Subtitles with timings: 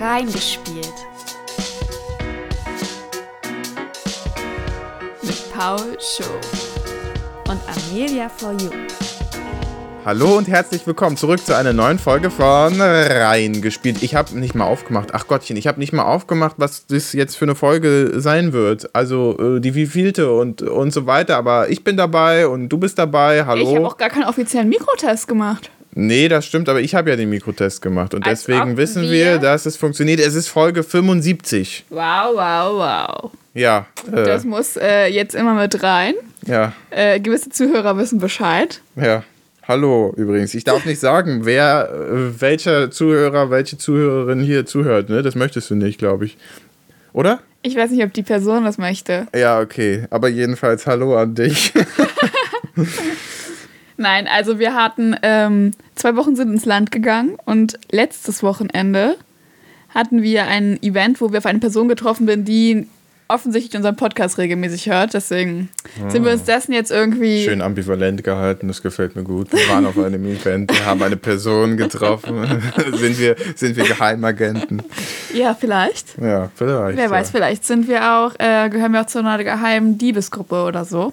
[0.00, 0.94] Reingespielt.
[5.20, 6.24] Mit Paul Show
[7.50, 8.70] und Amelia for You.
[10.06, 14.02] Hallo und herzlich willkommen zurück zu einer neuen Folge von Reingespielt.
[14.02, 15.10] Ich habe nicht mal aufgemacht.
[15.12, 18.94] Ach Gottchen, ich habe nicht mal aufgemacht, was das jetzt für eine Folge sein wird.
[18.94, 21.36] Also äh, die wievielte und, und so weiter.
[21.36, 23.44] Aber ich bin dabei und du bist dabei.
[23.44, 23.68] Hallo.
[23.68, 25.70] Ich habe auch gar keinen offiziellen Mikrotest gemacht.
[25.94, 29.10] Nee, das stimmt, aber ich habe ja den Mikrotest gemacht und Als deswegen wissen wir-
[29.10, 30.20] wir, dass es funktioniert.
[30.20, 31.84] Es ist Folge 75.
[31.90, 32.74] Wow, wow,
[33.24, 33.30] wow.
[33.54, 36.14] Ja, äh, Das muss äh, jetzt immer mit rein.
[36.46, 38.80] ja, Äh, gewisse Zuhörer wissen Bescheid.
[38.96, 39.24] ja.
[39.68, 40.52] Hallo übrigens.
[40.54, 45.08] Ich darf nicht sagen, wer, äh, welcher Zuhörer, welche Zuhörerin hier zuhört.
[45.10, 45.22] Ne?
[45.22, 46.36] Das möchtest du nicht, glaube ich.
[47.12, 47.38] Oder?
[47.62, 49.28] Ich weiß nicht, ob die Person das möchte.
[49.32, 50.06] Ja, okay.
[50.10, 51.72] Aber jedenfalls Hallo an dich.
[54.00, 59.16] Nein, also wir hatten ähm, zwei Wochen sind ins Land gegangen und letztes Wochenende
[59.90, 62.88] hatten wir ein Event, wo wir auf eine Person getroffen sind, die
[63.28, 65.12] offensichtlich unseren Podcast regelmäßig hört.
[65.12, 65.68] Deswegen
[66.08, 67.44] sind wir uns dessen jetzt irgendwie.
[67.44, 69.52] Schön ambivalent gehalten, das gefällt mir gut.
[69.52, 72.62] Wir waren auf einem Event, wir haben eine Person getroffen.
[72.94, 74.82] sind, wir, sind wir Geheimagenten?
[75.34, 76.18] Ja, vielleicht.
[76.18, 76.96] Ja, vielleicht.
[76.96, 77.10] Wer ja.
[77.10, 81.12] weiß, vielleicht sind wir auch, äh, gehören wir auch zu einer geheimen Diebesgruppe oder so.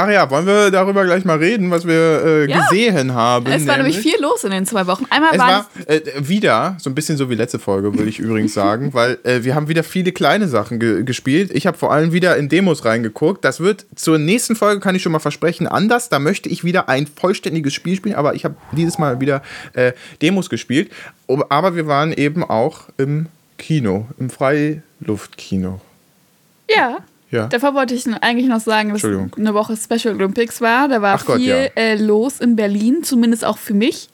[0.00, 2.60] Ach ja, wollen wir darüber gleich mal reden, was wir äh, Ja.
[2.60, 3.46] gesehen haben?
[3.46, 5.06] Es war nämlich viel los in den zwei Wochen.
[5.10, 8.54] Einmal Es war äh, wieder so ein bisschen so wie letzte Folge, würde ich übrigens
[8.54, 11.50] sagen, weil äh, wir haben wieder viele kleine Sachen ge gespielt.
[11.52, 13.44] Ich habe vor allem wieder in Demos reingeguckt.
[13.44, 16.08] Das wird zur nächsten Folge, kann ich schon mal versprechen, anders.
[16.08, 19.92] Da möchte ich wieder ein vollständiges Spiel spielen, aber ich habe dieses Mal wieder äh,
[20.22, 20.92] Demos gespielt.
[21.48, 23.26] Aber wir waren eben auch im
[23.58, 25.80] Kino, im Freiluftkino.
[26.70, 26.98] ja.
[27.30, 27.46] Ja.
[27.46, 30.88] Davor wollte ich eigentlich noch sagen, dass eine Woche Special Olympics war.
[30.88, 31.82] Da war Ach Gott, viel ja.
[31.82, 34.08] äh, los in Berlin, zumindest auch für mich.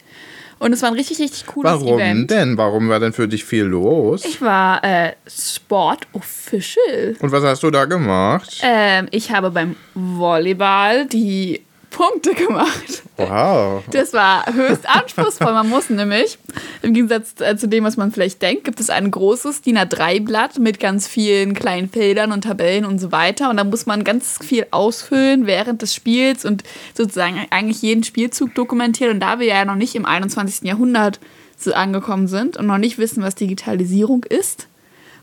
[0.58, 2.30] Und es war ein richtig, richtig cooles Warum Event.
[2.30, 2.56] denn?
[2.56, 4.24] Warum war denn für dich viel los?
[4.24, 7.16] Ich war äh, Sport Official.
[7.20, 8.60] Und was hast du da gemacht?
[8.62, 11.60] Ähm, ich habe beim Volleyball die
[11.94, 13.02] Punkte gemacht.
[13.16, 13.84] Wow.
[13.92, 15.52] Das war höchst anspruchsvoll.
[15.52, 16.38] Man muss nämlich,
[16.82, 20.58] im Gegensatz äh, zu dem, was man vielleicht denkt, gibt es ein großes DIN A3-Blatt
[20.58, 23.48] mit ganz vielen kleinen Feldern und Tabellen und so weiter.
[23.48, 28.54] Und da muss man ganz viel ausfüllen während des Spiels und sozusagen eigentlich jeden Spielzug
[28.56, 29.14] dokumentieren.
[29.14, 30.66] Und da wir ja noch nicht im 21.
[30.66, 31.20] Jahrhundert
[31.56, 34.66] so angekommen sind und noch nicht wissen, was Digitalisierung ist,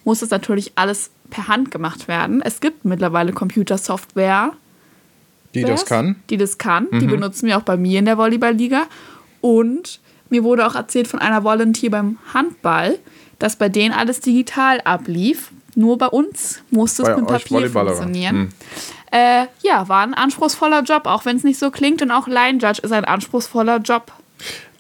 [0.06, 2.42] muss das natürlich alles per Hand gemacht werden.
[2.42, 4.53] Es gibt mittlerweile Computersoftware,
[5.54, 6.08] Die das kann?
[6.08, 6.16] Mhm.
[6.30, 6.88] Die das kann.
[6.94, 8.84] Die benutzen wir auch bei mir in der Volleyballliga.
[9.42, 12.98] Und mir wurde auch erzählt von einer Volunteer beim Handball,
[13.40, 15.52] dass bei denen alles digital ablief.
[15.76, 18.36] Nur bei uns musste es Bei mit euch Papier funktionieren.
[18.36, 18.50] Hm.
[19.12, 22.02] Äh, ja, war ein anspruchsvoller Job, auch wenn es nicht so klingt.
[22.02, 24.12] Und auch Line Judge ist ein anspruchsvoller Job.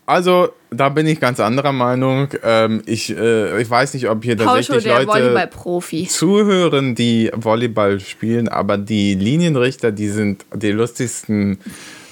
[0.05, 2.29] Also, da bin ich ganz anderer Meinung.
[2.43, 5.49] Ähm, ich, äh, ich weiß nicht, ob hier tatsächlich Leute
[6.07, 11.59] zuhören, die Volleyball spielen, aber die Linienrichter, die sind die lustigsten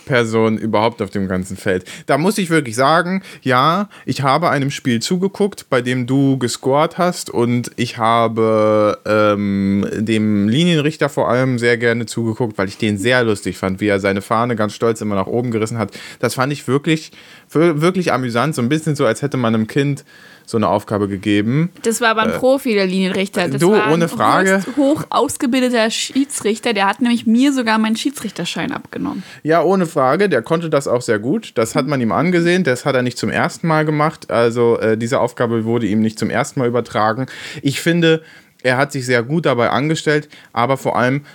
[0.10, 1.86] Personen überhaupt auf dem ganzen Feld.
[2.08, 6.98] Da muss ich wirklich sagen, ja, ich habe einem Spiel zugeguckt, bei dem du gescored
[6.98, 12.98] hast und ich habe ähm, dem Linienrichter vor allem sehr gerne zugeguckt, weil ich den
[12.98, 15.92] sehr lustig fand, wie er seine Fahne ganz stolz immer nach oben gerissen hat.
[16.18, 17.12] Das fand ich wirklich,
[17.52, 20.06] wirklich amüsant, so ein bisschen so, als hätte man einem Kind
[20.50, 21.70] so eine Aufgabe gegeben.
[21.84, 23.46] Das war aber ein Profi, der Linienrichter.
[23.46, 24.56] Das Äh, du, ohne Frage.
[24.58, 26.74] höchst hoch ausgebildeter Schiedsrichter.
[26.74, 29.22] Der hat nämlich mir sogar meinen Schiedsrichterschein abgenommen.
[29.44, 30.28] Ja, ohne Frage.
[30.28, 31.52] Der konnte das auch sehr gut.
[31.54, 32.64] Das hat man ihm angesehen.
[32.64, 34.32] Das hat er nicht zum ersten Mal gemacht.
[34.32, 37.28] Also äh, diese Aufgabe wurde ihm nicht zum ersten Mal übertragen.
[37.62, 38.24] Ich finde,
[38.64, 41.26] er hat sich sehr gut dabei angestellt, aber vor allem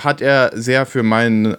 [0.00, 1.46] hat er sehr für mein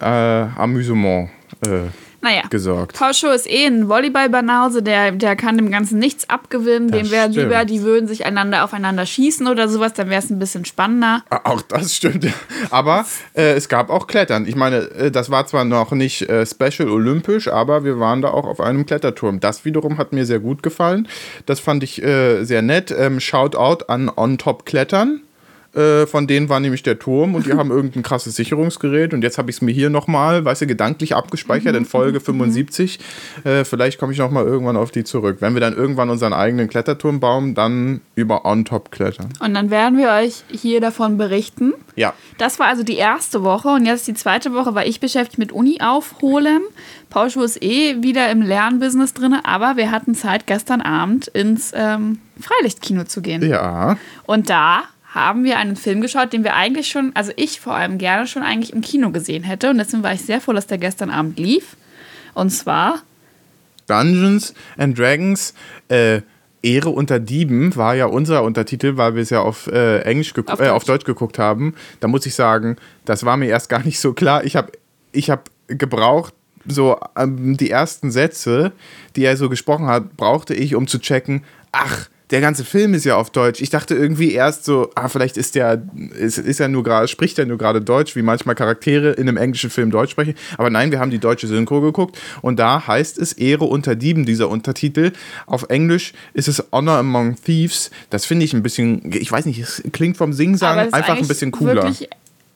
[0.56, 1.28] Amüsement
[1.60, 1.88] äh,
[2.26, 2.42] Naja.
[2.50, 2.98] gesorgt.
[2.98, 6.90] Paul ist eh ein Volleyball-Banause, der, der kann dem Ganzen nichts abgewinnen.
[6.90, 10.30] Das dem wäre lieber, die würden sich einander aufeinander schießen oder sowas, dann wäre es
[10.30, 11.22] ein bisschen spannender.
[11.30, 12.26] Ah, Auch das stimmt.
[12.70, 14.46] Aber äh, es gab auch Klettern.
[14.46, 18.30] Ich meine, äh, das war zwar noch nicht äh, special olympisch, aber wir waren da
[18.30, 19.38] auch auf einem Kletterturm.
[19.38, 21.06] Das wiederum hat mir sehr gut gefallen.
[21.46, 22.90] Das fand ich äh, sehr nett.
[22.96, 25.20] Ähm, Shoutout an On Top Klettern.
[25.76, 29.36] Äh, von denen war nämlich der Turm und die haben irgendein krasses Sicherungsgerät und jetzt
[29.36, 32.98] habe ich es mir hier nochmal, weißt du, gedanklich abgespeichert in Folge 75.
[33.44, 35.38] Äh, vielleicht komme ich nochmal irgendwann auf die zurück.
[35.40, 39.28] Wenn wir dann irgendwann unseren eigenen Kletterturm bauen, dann über On Top klettern.
[39.40, 41.74] Und dann werden wir euch hier davon berichten.
[41.94, 42.14] Ja.
[42.38, 45.52] Das war also die erste Woche und jetzt die zweite Woche war ich beschäftigt mit
[45.52, 46.62] Uni aufholen.
[47.10, 51.72] Paul Schuh ist eh wieder im Lernbusiness drin, aber wir hatten Zeit, gestern Abend ins
[51.74, 53.48] ähm, Freilichtkino zu gehen.
[53.48, 53.96] Ja.
[54.26, 54.82] Und da
[55.16, 58.42] haben wir einen Film geschaut, den wir eigentlich schon, also ich vor allem gerne schon
[58.42, 59.70] eigentlich im Kino gesehen hätte.
[59.70, 61.76] Und deswegen war ich sehr froh, dass der gestern Abend lief.
[62.34, 63.00] Und zwar
[63.86, 65.54] Dungeons and Dragons
[65.88, 66.20] äh,
[66.62, 70.60] Ehre unter Dieben war ja unser Untertitel, weil wir es ja auf äh, Englisch Auf
[70.60, 70.70] äh, Deutsch.
[70.70, 71.74] auf Deutsch geguckt haben.
[72.00, 74.44] Da muss ich sagen, das war mir erst gar nicht so klar.
[74.44, 74.72] Ich habe
[75.12, 76.34] ich hab gebraucht,
[76.66, 78.72] so ähm, die ersten Sätze,
[79.14, 83.04] die er so gesprochen hat, brauchte ich, um zu checken, ach, der ganze Film ist
[83.04, 83.60] ja auf Deutsch.
[83.60, 85.82] Ich dachte irgendwie erst so, ah, vielleicht ist der,
[86.18, 89.36] ist, ist er nur gerade, spricht er nur gerade Deutsch, wie manchmal Charaktere in einem
[89.36, 90.34] englischen Film Deutsch sprechen.
[90.58, 94.26] Aber nein, wir haben die deutsche Synchro geguckt und da heißt es Ehre unter Dieben,
[94.26, 95.12] dieser Untertitel.
[95.46, 97.92] Auf Englisch ist es Honor Among Thieves.
[98.10, 101.52] Das finde ich ein bisschen, ich weiß nicht, es klingt vom Singsang einfach ein bisschen
[101.52, 101.92] cooler.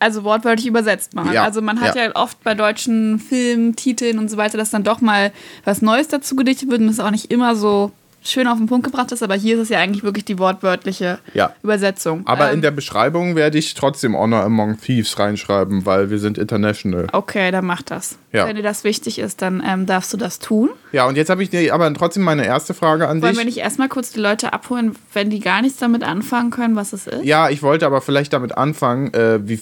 [0.00, 1.30] Also wortwörtlich übersetzt man.
[1.30, 2.06] Ja, Also man hat ja.
[2.06, 2.16] ja.
[2.16, 5.30] oft bei deutschen Filmtiteln und so weiter, dass dann doch mal
[5.64, 8.84] was Neues dazu gedichtet wird und es auch nicht immer so schön auf den Punkt
[8.84, 11.54] gebracht ist, aber hier ist es ja eigentlich wirklich die wortwörtliche Ja.
[11.62, 12.26] Übersetzung.
[12.26, 16.36] Aber Ähm, in der Beschreibung werde ich trotzdem Honor Among Thieves reinschreiben, weil wir sind
[16.38, 17.06] international.
[17.12, 18.18] Okay, dann mach das.
[18.32, 18.46] Ja.
[18.46, 20.68] Wenn dir das wichtig ist, dann ähm, darfst du das tun.
[20.92, 23.38] Ja, und jetzt habe ich dir aber trotzdem meine erste Frage an Wollen dich.
[23.38, 26.92] wir nicht erstmal kurz die Leute abholen, wenn die gar nichts damit anfangen können, was
[26.92, 27.24] es ist?
[27.24, 29.12] Ja, ich wollte aber vielleicht damit anfangen.
[29.14, 29.58] Äh, wie,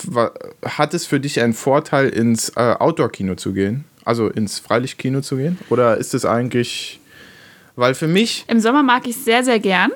[0.64, 3.84] hat es für dich einen Vorteil, ins äh, Outdoor-Kino zu gehen?
[4.04, 5.58] Also ins Freilichtkino zu gehen?
[5.70, 7.00] Oder ist es eigentlich.
[7.78, 9.92] Weil für mich, Im Sommer mag ich es sehr, sehr gern.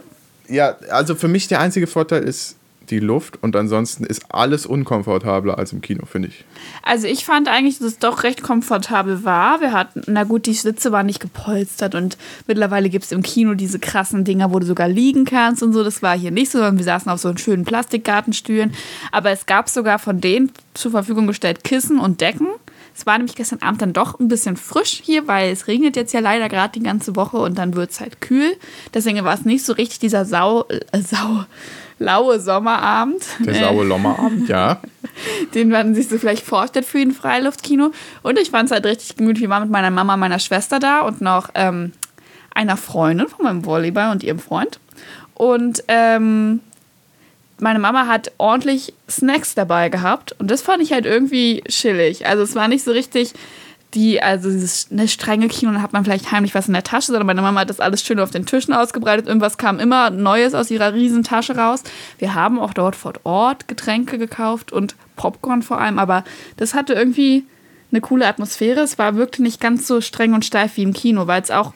[0.49, 2.55] ja, also für mich der einzige Vorteil ist
[2.90, 6.44] die Luft und ansonsten ist alles unkomfortabler als im Kino, finde ich.
[6.84, 9.61] Also ich fand eigentlich, dass es doch recht komfortabel war.
[9.61, 13.55] Wir hatten, na gut, die Sitze waren nicht gepolstert und mittlerweile gibt es im Kino
[13.55, 15.82] diese krassen Dinger, wo du sogar liegen kannst und so.
[15.82, 18.75] Das war hier nicht so, sondern wir saßen auf so einen schönen Plastikgartenstühlen.
[19.11, 22.46] Aber es gab sogar von denen zur Verfügung gestellt Kissen und Decken.
[22.94, 26.12] Es war nämlich gestern Abend dann doch ein bisschen frisch hier, weil es regnet jetzt
[26.12, 28.56] ja leider gerade die ganze Woche und dann wird es halt kühl.
[28.93, 31.44] Deswegen war es nicht so richtig dieser sau, äh, sau,
[31.99, 33.25] laue Sommerabend.
[33.41, 34.81] Der saue Lommerabend, ja.
[35.55, 37.93] den man sich so vielleicht vorstellt für ein Freiluftkino.
[38.23, 39.43] Und ich fand es halt richtig gemütlich.
[39.43, 41.93] Wir waren mit meiner Mama, meiner Schwester da und noch ähm,
[42.55, 44.81] einer Freundin von meinem Volleyball und ihrem Freund.
[45.35, 46.61] Und ähm,
[47.62, 52.26] meine Mama hat ordentlich Snacks dabei gehabt und das fand ich halt irgendwie chillig.
[52.26, 53.32] Also es war nicht so richtig
[53.94, 57.09] die, also dieses eine strenge Kino, dann hat man vielleicht heimlich was in der Tasche,
[57.09, 59.26] sondern meine Mama hat das alles schön auf den Tischen ausgebreitet.
[59.26, 61.82] Irgendwas kam immer Neues aus ihrer riesen Tasche raus.
[62.19, 66.25] Wir haben auch dort vor Ort Getränke gekauft und Popcorn vor allem, aber
[66.56, 67.44] das hatte irgendwie
[67.91, 68.81] eine coole Atmosphäre.
[68.81, 71.75] Es war wirklich nicht ganz so streng und steif wie im Kino, weil es auch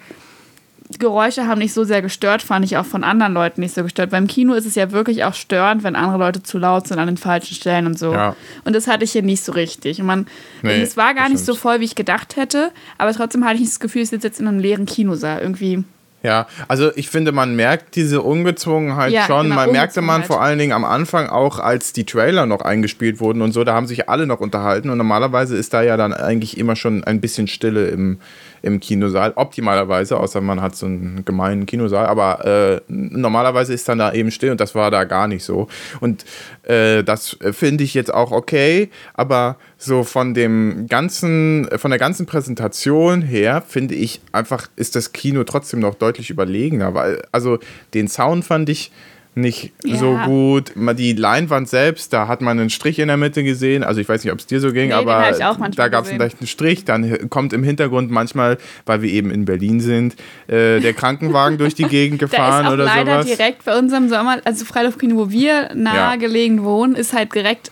[0.99, 4.11] Geräusche haben nicht so sehr gestört, fand ich auch von anderen Leuten nicht so gestört.
[4.11, 7.07] Beim Kino ist es ja wirklich auch störend, wenn andere Leute zu laut sind an
[7.07, 8.13] den falschen Stellen und so.
[8.13, 8.37] Ja.
[8.65, 10.01] Und das hatte ich hier nicht so richtig.
[10.01, 10.27] Und man,
[10.63, 13.61] Nee, es war gar nicht so voll, wie ich gedacht hätte, aber trotzdem hatte ich
[13.61, 15.41] nicht das Gefühl, ich sitze jetzt in einem leeren Kinosaal.
[15.41, 15.85] Irgendwie.
[16.23, 19.45] Ja, also ich finde, man merkt diese Ungezwungenheit Ja, schon.
[19.45, 23.21] genau, man merkte man vor allen Dingen am Anfang auch, als die Trailer noch eingespielt
[23.21, 26.13] wurden und so, da haben sich alle noch unterhalten und normalerweise ist da ja dann
[26.13, 28.19] eigentlich immer schon ein bisschen Stille im,
[28.67, 33.99] im Kinosaal, optimalerweise, außer man hat so einen gemeinen Kinosaal, aber äh, normalerweise ist dann
[33.99, 35.69] da eben still und das war da gar nicht so.
[36.01, 36.25] Und
[36.65, 42.27] äh, das finde ich jetzt auch okay, aber so von dem ganzen, von der ganzen
[42.27, 47.59] Präsentation her finde ich einfach, ist das Kino trotzdem noch deutlich überlegener, weil, also
[47.95, 48.91] den Sound fand ich
[49.37, 49.97] nicht Ja.
[49.97, 50.73] so gut.
[50.99, 53.85] Die Leinwand selbst, da hat man einen Strich in der Mitte gesehen.
[53.85, 55.31] Also ich weiß nicht, ob es dir so ging, Nee, aber
[55.77, 56.85] da gab es einen leichten Strich.
[56.87, 58.57] Dann kommt im Hintergrund manchmal,
[58.87, 60.15] weil wir eben in Berlin sind,
[60.49, 63.37] äh, der Krankenwagen durch die Gegend Da gefahren ist auch oder leider sowas.
[63.37, 67.71] direkt bei unserem Sommer, also Freiluftkino, wo wir nahe gelegen wohnen, ist halt direkt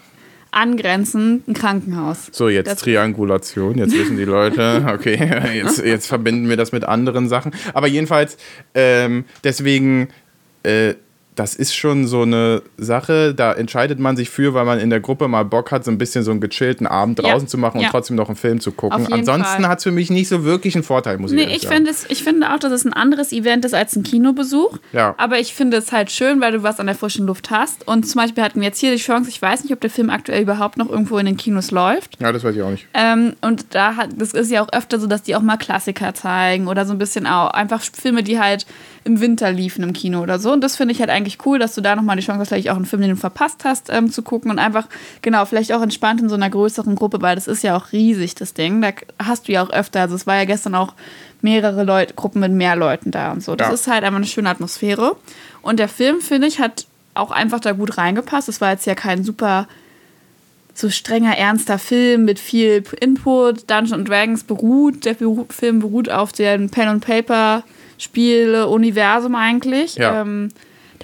[0.50, 2.28] angrenzend ein Krankenhaus.
[2.30, 3.76] So, jetzt Das- Triangulation.
[3.76, 5.18] Jetzt wissen die Leute, okay,
[5.54, 7.52] jetzt, jetzt verbinden wir das mit anderen Sachen.
[7.72, 8.36] Aber jedenfalls,
[8.74, 10.08] ähm, deswegen,
[10.62, 10.94] äh,
[11.36, 15.00] das ist schon so eine Sache, da entscheidet man sich für, weil man in der
[15.00, 17.80] Gruppe mal Bock hat, so ein bisschen so einen gechillten Abend Ja, draußen zu machen
[17.80, 17.86] ja.
[17.86, 19.12] und trotzdem noch einen Film zu gucken.
[19.12, 21.62] Ansonsten hat es für mich nicht so wirklich einen Vorteil, muss ich Nee, ehrlich ich
[21.64, 21.74] sagen.
[21.76, 24.78] finde, es, ich finde auch, dass es ein anderes Event ist als ein Kinobesuch.
[24.92, 25.14] Ja.
[25.18, 27.86] Aber ich finde es halt schön, weil du was an der frischen Luft hast.
[27.88, 30.10] Und zum Beispiel hatten wir jetzt hier die Chance, ich weiß nicht, ob der Film
[30.10, 32.20] aktuell überhaupt noch irgendwo in den Kinos läuft.
[32.20, 32.86] Ja, das weiß ich auch nicht.
[32.94, 36.14] Ähm, und da hat, das ist ja auch öfter so, dass die auch mal Klassiker
[36.14, 38.66] zeigen oder so ein bisschen auch einfach Filme, die halt
[39.04, 40.50] im Winter liefen im Kino oder so.
[40.52, 42.70] Und das finde ich halt eigentlich cool, dass du da nochmal die Chance hast, vielleicht
[42.70, 44.86] auch einen Film, den du verpasst hast, ähm, zu gucken und einfach,
[45.22, 48.34] genau, vielleicht auch entspannt in so einer größeren Gruppe, weil das ist ja auch riesig,
[48.34, 48.80] das Ding.
[48.80, 48.92] Da
[49.22, 50.94] hast du ja auch öfter, also es war ja gestern auch
[51.42, 53.54] mehrere Leute, Gruppen mit mehr Leuten da und so.
[53.54, 53.74] Das Ja.
[53.74, 55.16] ist halt einfach eine schöne Atmosphäre.
[55.60, 58.48] Und der Film, finde ich, hat auch einfach da gut reingepasst.
[58.48, 59.68] Es war jetzt ja kein super
[60.76, 63.70] so strenger, ernster Film mit viel Input.
[63.70, 67.62] Dungeons and Dragons beruht, der Film beruht auf dem Pen and Paper
[67.98, 69.96] Spiele Universum eigentlich.
[69.96, 70.22] Ja.
[70.22, 70.50] Ähm,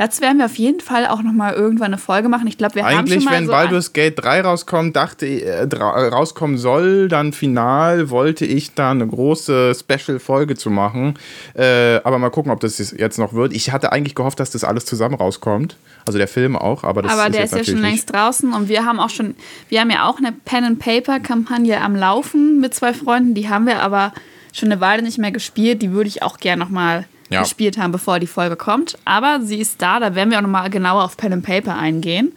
[0.00, 2.46] Dazu werden wir auf jeden Fall auch nochmal irgendwann eine Folge machen.
[2.46, 5.44] Ich glaube, wir haben Eigentlich, schon mal wenn so Baldur's Gate 3 rauskommt, dachte ich,
[5.44, 11.18] äh, rauskommen soll, dann final, wollte ich da eine große Special-Folge zu machen.
[11.52, 13.52] Äh, aber mal gucken, ob das jetzt noch wird.
[13.52, 15.76] Ich hatte eigentlich gehofft, dass das alles zusammen rauskommt.
[16.06, 18.70] Also der Film auch, aber das aber ist der ist ja schon längst draußen und
[18.70, 19.34] wir haben auch schon,
[19.68, 23.34] wir haben ja auch eine Pen-and-Paper-Kampagne am Laufen mit zwei Freunden.
[23.34, 24.14] Die haben wir aber
[24.52, 25.82] schon eine Weile nicht mehr gespielt.
[25.82, 27.42] Die würde ich auch gerne nochmal Ja.
[27.42, 28.98] gespielt haben, bevor die Folge kommt.
[29.04, 32.32] Aber sie ist da, da werden wir auch nochmal genauer auf Pen-and-Paper eingehen.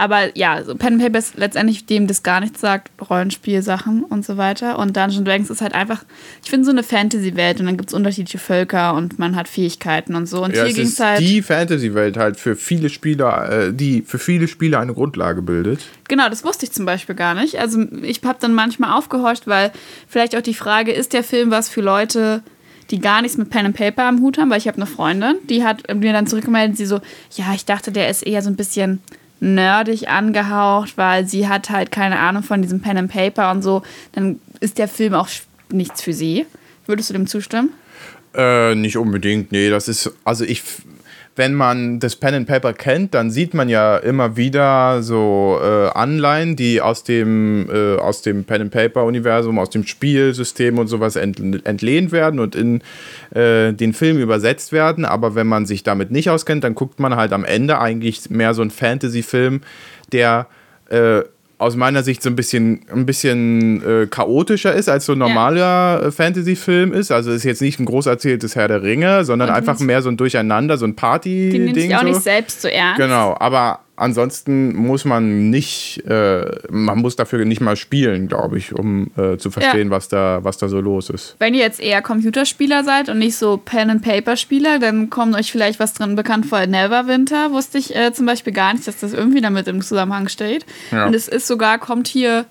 [0.00, 4.24] Aber ja, so Pen and Paper ist letztendlich dem das gar nichts sagt, Rollenspielsachen und
[4.24, 4.78] so weiter.
[4.78, 6.04] Und Dungeons Dragons ist halt einfach,
[6.42, 10.14] ich finde, so eine Fantasy-Welt und dann gibt es unterschiedliche Völker und man hat Fähigkeiten
[10.14, 10.42] und so.
[10.42, 11.20] Und Ja, hier ging es halt.
[11.20, 15.80] die Fantasy-Welt halt für viele Spieler, äh, die für viele Spieler eine Grundlage bildet.
[16.08, 17.58] Genau, das wusste ich zum Beispiel gar nicht.
[17.58, 19.70] Also ich habe dann manchmal aufgehorcht, weil
[20.08, 22.42] vielleicht auch die Frage, ist der Film was für Leute,
[22.90, 24.48] die gar nichts mit Pen and Paper am Hut haben?
[24.48, 27.00] Weil ich habe eine Freundin, die hat mir dann zurückgemeldet, sie so,
[27.36, 29.02] ja, ich dachte, der ist eher so ein bisschen
[29.40, 33.82] nerdig angehaucht, weil sie hat halt keine Ahnung von diesem Pen and Paper und so.
[34.12, 35.28] Dann ist der Film auch
[35.72, 36.46] nichts für sie.
[36.86, 37.70] Würdest du dem zustimmen?
[38.34, 40.62] Äh, nicht unbedingt, nee, das ist, also ich,
[41.36, 45.88] wenn man das Pen and Paper kennt, dann sieht man ja immer wieder so äh,
[45.88, 50.88] Anleihen, die aus dem, äh, aus dem Pen and Paper Universum, aus dem Spielsystem und
[50.88, 52.82] sowas ent, entlehnt werden und in
[53.34, 55.04] äh, den Film übersetzt werden.
[55.04, 58.52] Aber wenn man sich damit nicht auskennt, dann guckt man halt am Ende eigentlich mehr
[58.52, 59.62] so einen Fantasy-Film,
[60.12, 60.46] der
[60.90, 61.22] äh,
[61.60, 66.04] aus meiner Sicht so ein bisschen, ein bisschen äh, chaotischer ist, als so ein normaler
[66.06, 67.12] äh, Fantasy-Film ist.
[67.12, 70.08] Also ist jetzt nicht ein groß erzähltes Herr der Ringe, sondern Und einfach mehr so
[70.08, 71.74] ein Durcheinander, so ein Die nimmt Party-Ding.
[71.74, 72.06] sich auch so.
[72.06, 72.98] nicht selbst so ernst.
[72.98, 78.74] Genau, aber ansonsten muss man nicht, äh, man muss dafür nicht mal spielen, glaube ich,
[78.74, 81.36] um äh, zu verstehen, was, da, was da so los ist.
[81.38, 85.92] Wenn ihr jetzt eher Computerspieler seid und nicht so Pen-and-Paper-Spieler, dann kommt euch vielleicht was
[85.92, 86.66] drin bekannt vor.
[86.66, 90.64] Neverwinter wusste ich äh, zum Beispiel gar nicht, dass das irgendwie damit im Zusammenhang steht.
[90.90, 91.06] Ja.
[91.06, 92.46] Und es ist sogar, kommt hier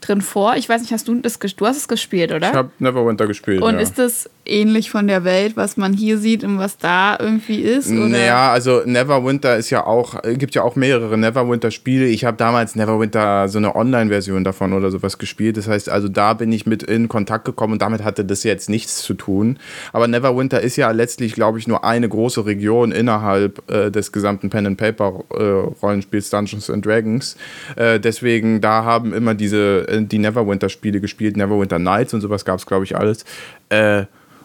[0.00, 0.56] drin vor.
[0.56, 2.48] Ich weiß nicht, hast du das du hast es gespielt, oder?
[2.48, 3.62] Ich habe Neverwinter gespielt.
[3.62, 3.80] und ja.
[3.80, 7.90] ist das ähnlich von der Welt, was man hier sieht und was da irgendwie ist?
[7.90, 8.08] Oder?
[8.08, 12.06] Naja, also Neverwinter ist ja auch, äh, gibt ja auch mehrere Neverwinter-Spiele.
[12.06, 15.56] Ich habe damals Neverwinter so eine Online-Version davon oder sowas gespielt.
[15.56, 18.68] Das heißt, also da bin ich mit in Kontakt gekommen und damit hatte das jetzt
[18.68, 19.58] nichts zu tun.
[19.92, 24.50] Aber Neverwinter ist ja letztlich, glaube ich, nur eine große Region innerhalb äh, des gesamten
[24.50, 25.42] Pen and Paper äh,
[25.82, 27.36] Rollenspiels Dungeons and Dragons.
[27.76, 32.58] Äh, deswegen, da haben immer diese äh, die Neverwinter-Spiele gespielt, Neverwinter Nights und sowas gab
[32.58, 33.24] es, glaube ich, alles.
[33.68, 34.04] Äh,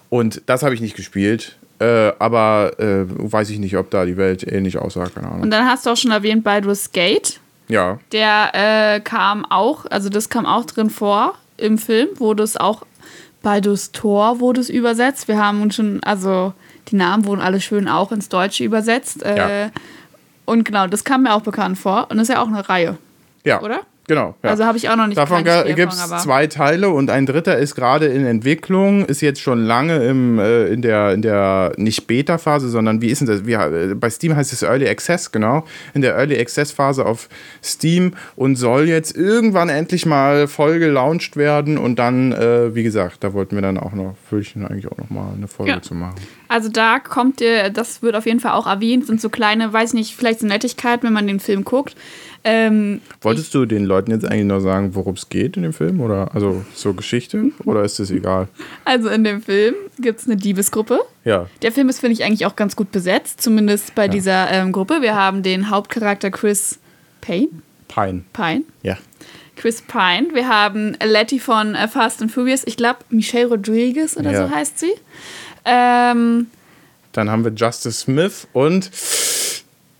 [0.09, 1.57] und das habe ich nicht gespielt.
[1.79, 5.41] Äh, aber äh, weiß ich nicht, ob da die Welt ähnlich aussah, keine Ahnung.
[5.41, 7.39] Und dann hast du auch schon erwähnt Baldur's Gate.
[7.67, 12.57] Ja, Der äh, kam auch, also das kam auch drin vor im Film, wurde es
[12.57, 12.83] auch
[13.41, 15.27] Baldur's Tor wurde es übersetzt.
[15.27, 16.53] Wir haben uns schon, also
[16.87, 19.23] die Namen wurden alle schön auch ins Deutsche übersetzt.
[19.23, 19.71] Ja.
[20.45, 22.07] Und genau, das kam mir auch bekannt vor.
[22.09, 22.97] Und das ist ja auch eine Reihe,
[23.43, 23.61] ja.
[23.61, 23.81] oder?
[24.07, 24.35] Genau.
[24.43, 24.51] Ja.
[24.51, 27.75] Also habe ich auch noch nicht Davon gibt es zwei Teile und ein dritter ist
[27.75, 32.69] gerade in Entwicklung, ist jetzt schon lange im, äh, in, der, in der nicht Beta-Phase,
[32.69, 33.45] sondern wie ist denn das?
[33.45, 35.65] Wie, äh, bei Steam heißt es Early Access, genau.
[35.93, 37.29] In der Early Access-Phase auf
[37.63, 43.23] Steam und soll jetzt irgendwann endlich mal voll gelauncht werden und dann, äh, wie gesagt,
[43.23, 45.81] da wollten wir dann auch noch, würde ich eigentlich auch noch mal eine Folge Ja.
[45.81, 46.15] zu machen.
[46.47, 49.93] Also da kommt ihr, das wird auf jeden Fall auch erwähnt, sind so kleine, weiß
[49.93, 51.95] nicht, vielleicht so Nettigkeiten, wenn man den Film guckt.
[52.47, 55.99] Ähm, Wolltest du den Leuten jetzt eigentlich noch sagen, worum es geht in dem Film?
[55.99, 57.45] Oder also so Geschichte?
[57.65, 58.47] Oder ist das egal?
[58.85, 60.99] also in dem Film gibt es eine Diebesgruppe.
[61.23, 61.47] Ja.
[61.63, 65.01] Der Film ist, finde ich, eigentlich auch ganz gut besetzt, zumindest bei dieser ähm, Gruppe.
[65.01, 66.77] Wir haben den Hauptcharakter Chris
[67.21, 67.49] Payne.
[67.87, 68.21] Pine.
[68.31, 68.61] Pine.
[68.83, 68.97] Ja.
[69.55, 70.27] Chris Pine.
[70.33, 72.61] Wir haben Letty von äh, Fast and Furious.
[72.65, 74.47] Ich glaube, Michelle Rodriguez oder Ja.
[74.47, 74.91] so heißt sie.
[75.65, 76.47] Ähm,
[77.13, 78.91] Dann haben wir Justice Smith und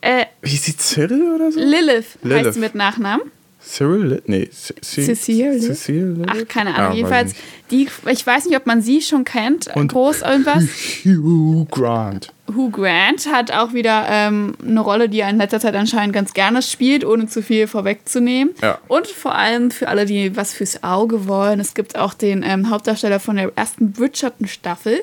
[0.06, 1.60] äh, wie sie Cyril oder so?
[1.60, 2.54] Lilith, heißt Lilith.
[2.54, 3.32] sie mit Nachnamen.
[3.68, 4.22] Cyril?
[4.28, 5.60] Nee, Cecile?
[5.60, 6.24] Cecile?
[6.28, 6.90] Ach, keine Ahnung.
[6.92, 7.38] weiß Jedenfalls, ich
[7.72, 9.76] die, ich weiß nicht, ob man sie schon kennt.
[9.76, 10.64] Und- Groß irgendwas.
[11.04, 12.32] Hugh Grant.
[12.56, 16.36] Hugh Grant hat auch wieder ähm, eine Rolle, die er in letzter Zeit anscheinend ganz
[16.36, 18.54] gerne spielt, ohne zu viel vorwegzunehmen.
[18.62, 18.78] Ja.
[18.88, 22.70] Und vor allem für alle, die was fürs Auge wollen, es gibt auch den ähm,
[22.70, 25.02] Hauptdarsteller von der ersten Bridgerton-Staffel.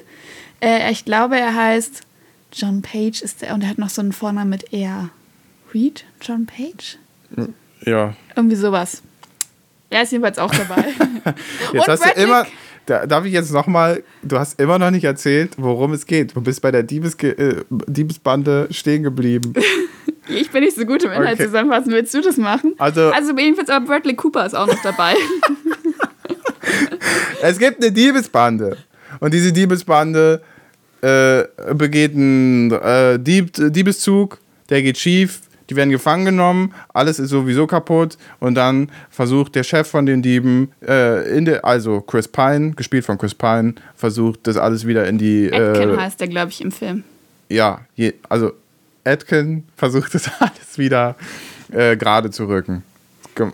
[0.61, 2.03] Äh, ich glaube, er heißt
[2.53, 5.09] John Page ist der und er hat noch so einen Vornamen mit R.
[5.73, 6.05] Reed?
[6.21, 6.99] John Page?
[7.85, 8.15] Ja.
[8.37, 9.03] Irgendwie sowas.
[9.91, 10.85] Er ist jedenfalls auch dabei.
[11.73, 12.47] Jetzt Und hast Bradley- du immer.
[12.87, 16.35] Da, darf ich jetzt nochmal, du hast immer noch nicht erzählt, worum es geht.
[16.35, 19.53] Du bist bei der Diebes, äh, Diebesbande stehen geblieben.
[20.29, 21.45] ich bin nicht so gut im Inhalt Okay.
[21.47, 21.93] zusammenfassen.
[21.93, 22.75] Willst du das machen?
[22.79, 25.15] Also- also jedenfalls aber Bradley Cooper ist auch noch dabei.
[27.43, 28.77] Es gibt eine Diebesbande.
[29.21, 30.43] Und diese Diebesbande
[31.03, 31.45] äh,
[31.75, 34.39] begeht einen äh, Dieb, Diebeszug
[34.73, 39.65] der geht schief, die werden gefangen genommen, alles ist sowieso kaputt und dann versucht der
[39.65, 44.47] Chef von den Dieben, äh, in der, also Chris Pine, gespielt von Chris Pine, versucht
[44.47, 45.53] das alles wieder in die.
[45.53, 47.05] Atkin äh, heißt der, glaube ich, im Film.
[47.51, 48.53] ja, je, also
[49.05, 51.17] Atkin versucht das alles wieder
[51.71, 52.83] äh, gerade zu rücken.
[53.35, 53.53] Gem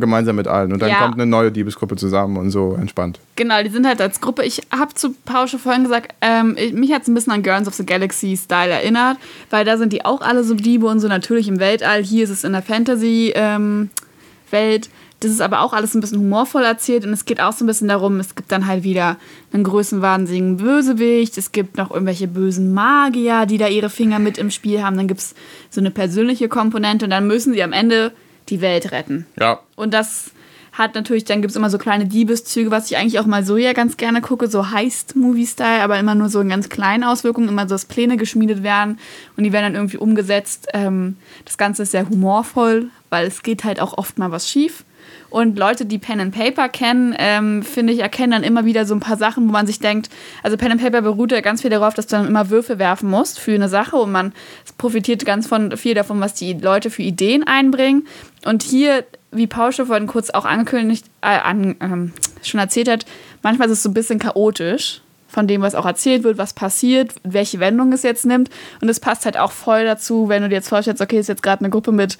[0.00, 0.72] gemeinsam mit allen.
[0.72, 1.02] Und dann Ja.
[1.02, 3.20] kommt eine neue Diebesgruppe zusammen und so entspannt.
[3.36, 4.44] Genau, die sind halt als Gruppe.
[4.44, 7.68] Ich habe zu Pausche vorhin gesagt, ähm, ich, mich hat es ein bisschen an Guardians
[7.68, 9.18] of the Galaxy Style erinnert,
[9.50, 12.02] weil da sind die auch alle so Diebe und so natürlich im Weltall.
[12.02, 14.90] Hier ist es in der Fantasy-Welt.
[15.20, 17.66] das ist aber auch alles ein bisschen humorvoll erzählt und es geht auch so ein
[17.66, 19.16] bisschen darum, es gibt dann halt wieder
[19.52, 24.50] einen größenwahnsinnigen Bösewicht, es gibt noch irgendwelche bösen Magier, die da ihre Finger mit im
[24.50, 25.34] Spiel haben, dann gibt es
[25.68, 28.12] so eine persönliche Komponente und dann müssen sie am Ende
[28.48, 29.26] die Welt retten.
[29.38, 29.60] Ja.
[29.76, 30.32] Und das
[30.72, 33.56] hat natürlich, dann gibt es immer so kleine Diebeszüge, was ich eigentlich auch mal so
[33.56, 37.62] ja ganz gerne gucke, so Heist-Movie-Style, aber immer nur so in ganz kleinen Auswirkungen, immer
[37.62, 38.98] so, dass Pläne geschmiedet werden
[39.36, 40.68] und die werden dann irgendwie umgesetzt.
[40.72, 44.84] Ähm, das Ganze ist sehr humorvoll, weil es geht halt auch oft mal was schief.
[45.30, 48.94] Und Leute, die Pen and Paper kennen, ähm, finde ich, erkennen dann immer wieder so
[48.94, 50.10] ein paar Sachen, wo man sich denkt,
[50.42, 53.08] also Pen and Paper beruht ja ganz viel darauf, dass du dann immer Würfe werfen
[53.08, 54.32] musst für eine Sache und man
[54.76, 58.06] profitiert ganz von, viel davon, was die Leute für Ideen einbringen.
[58.44, 63.06] Und hier, wie Paul vorhin kurz auch angekündigt, äh, an, ähm, schon erzählt hat,
[63.42, 67.14] manchmal ist es so ein bisschen chaotisch von dem, was auch erzählt wird, was passiert,
[67.22, 68.50] welche Wendung es jetzt nimmt.
[68.80, 71.42] Und es passt halt auch voll dazu, wenn du dir jetzt vorstellst, okay, ist jetzt
[71.42, 72.18] gerade eine Gruppe mit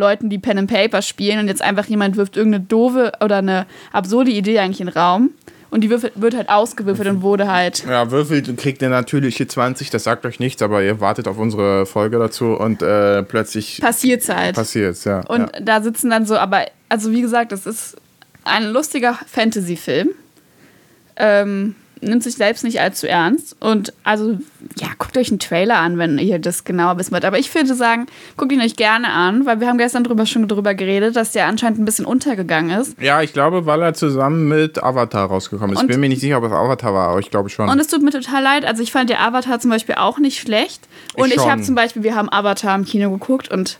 [0.00, 3.66] Leuten, die Pen and Paper spielen und jetzt einfach jemand wirft irgendeine doofe oder eine
[3.92, 5.30] absurde Idee eigentlich in den Raum
[5.70, 7.84] und die würfel- wird halt ausgewürfelt und wurde halt.
[7.88, 11.38] Ja, würfelt und kriegt eine natürliche 20, das sagt euch nichts, aber ihr wartet auf
[11.38, 14.56] unsere Folge dazu und äh, plötzlich Passiert's halt.
[14.56, 15.20] passiert's, ja.
[15.28, 15.60] Und ja.
[15.60, 17.96] da sitzen dann so, aber, also wie gesagt, das ist
[18.42, 20.08] ein lustiger Fantasy-Film.
[21.16, 23.56] Ähm, nimmt sich selbst nicht allzu ernst.
[23.60, 24.38] Und also,
[24.78, 27.24] ja, guckt euch einen Trailer an, wenn ihr das genauer wissen wollt.
[27.24, 30.48] Aber ich würde sagen, guckt ihn euch gerne an, weil wir haben gestern drüber schon
[30.48, 33.00] drüber geredet, dass der anscheinend ein bisschen untergegangen ist.
[33.00, 35.78] Ja, ich glaube, weil er zusammen mit Avatar rausgekommen ist.
[35.78, 37.68] Ich Und- bin mir nicht sicher, ob es Avatar war, aber ich glaube schon.
[37.68, 38.64] Und es tut mir total leid.
[38.64, 40.88] Also ich fand der Avatar zum Beispiel auch nicht schlecht.
[41.16, 43.78] Und Ich ich, habe zum Beispiel, wir haben Avatar im Kino geguckt und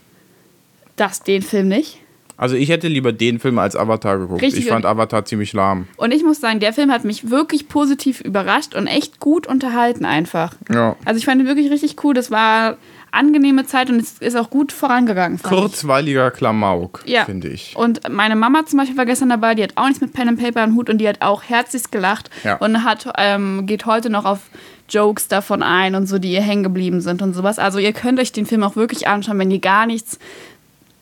[0.96, 1.99] das, den Film nicht.
[2.40, 4.42] Also ich hätte lieber den Film als Avatar geguckt.
[4.42, 5.86] Richtig, ich fand und- Avatar ziemlich lahm.
[5.96, 10.04] Und ich muss sagen, der Film hat mich wirklich positiv überrascht und echt gut unterhalten
[10.04, 10.54] einfach.
[10.72, 10.96] Ja.
[11.04, 12.14] Also ich fand ihn wirklich richtig cool.
[12.14, 12.76] Das war
[13.12, 15.38] angenehme Zeit und es ist auch gut vorangegangen.
[15.38, 15.58] fand ich.
[15.60, 17.24] Kurzweiliger Klamauk, Ja.
[17.24, 17.74] finde ich.
[17.76, 20.40] Und meine Mama zum Beispiel war gestern dabei, die hat auch nichts mit Pen and
[20.40, 22.56] Paper am Hut und die hat auch herzlichst gelacht Ja.
[22.58, 24.38] und hat, ähm, geht heute noch auf
[24.88, 27.58] Jokes davon ein und so, die ihr hängen geblieben sind und sowas.
[27.58, 30.18] Also ihr könnt euch den Film auch wirklich anschauen, wenn ihr gar nichts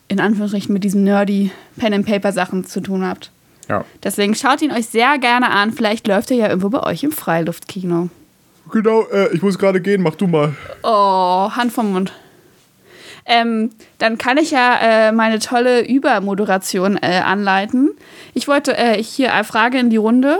[0.09, 3.31] in Anführungsstrichen mit diesen nerdy Pen and Paper Sachen zu tun habt.
[3.69, 3.85] Ja.
[4.03, 5.71] Deswegen schaut ihn euch sehr gerne an.
[5.71, 8.09] Vielleicht läuft er ja irgendwo bei euch im Freiluftkino.
[8.71, 10.55] Genau, äh, ich muss gerade gehen, mach du mal.
[10.83, 12.11] Oh, Hand vom Mund.
[13.25, 13.69] Ähm,
[13.99, 17.91] dann kann ich ja äh, meine tolle Übermoderation äh, anleiten.
[18.33, 20.39] Ich wollte äh, hier eine Frage in die Runde.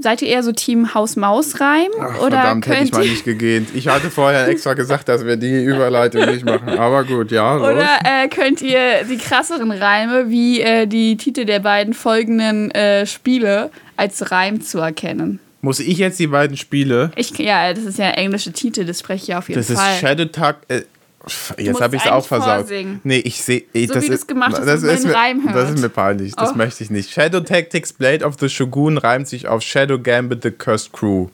[0.00, 1.90] Seid ihr eher so Team Haus-Maus-Reim?
[2.20, 3.70] Oder verdammt, hätte ich mal nicht gegähnt.
[3.74, 6.68] Ich hatte vorher extra gesagt, dass wir die Überleitung nicht machen.
[6.78, 7.56] Aber gut, ja.
[7.56, 7.68] Los.
[7.68, 13.06] oder äh, könnt ihr die krasseren Reime wie äh, die Titel der beiden folgenden äh,
[13.06, 15.40] Spiele als Reim zu erkennen?
[15.62, 17.10] Muss ich jetzt die beiden Spiele?
[17.16, 19.96] Ich, ja, das ist ja englische Titel, das spreche ich auf jeden Das ist Fall.
[19.96, 20.58] Shadow Tag.
[21.58, 22.60] Jetzt habe ich es auch versaut.
[22.60, 23.00] vorsingen.
[23.04, 23.64] Nee, ich sehe.
[23.86, 25.56] So das wie ist, gemacht hast, das ist mir, Reim hört.
[25.56, 26.34] Das ist mir peinlich.
[26.34, 26.56] Das Oh.
[26.56, 27.10] möchte ich nicht.
[27.12, 31.28] Shadow Tactics Blade of the Shogun reimt sich auf Shadow Gambit the Cursed Crew.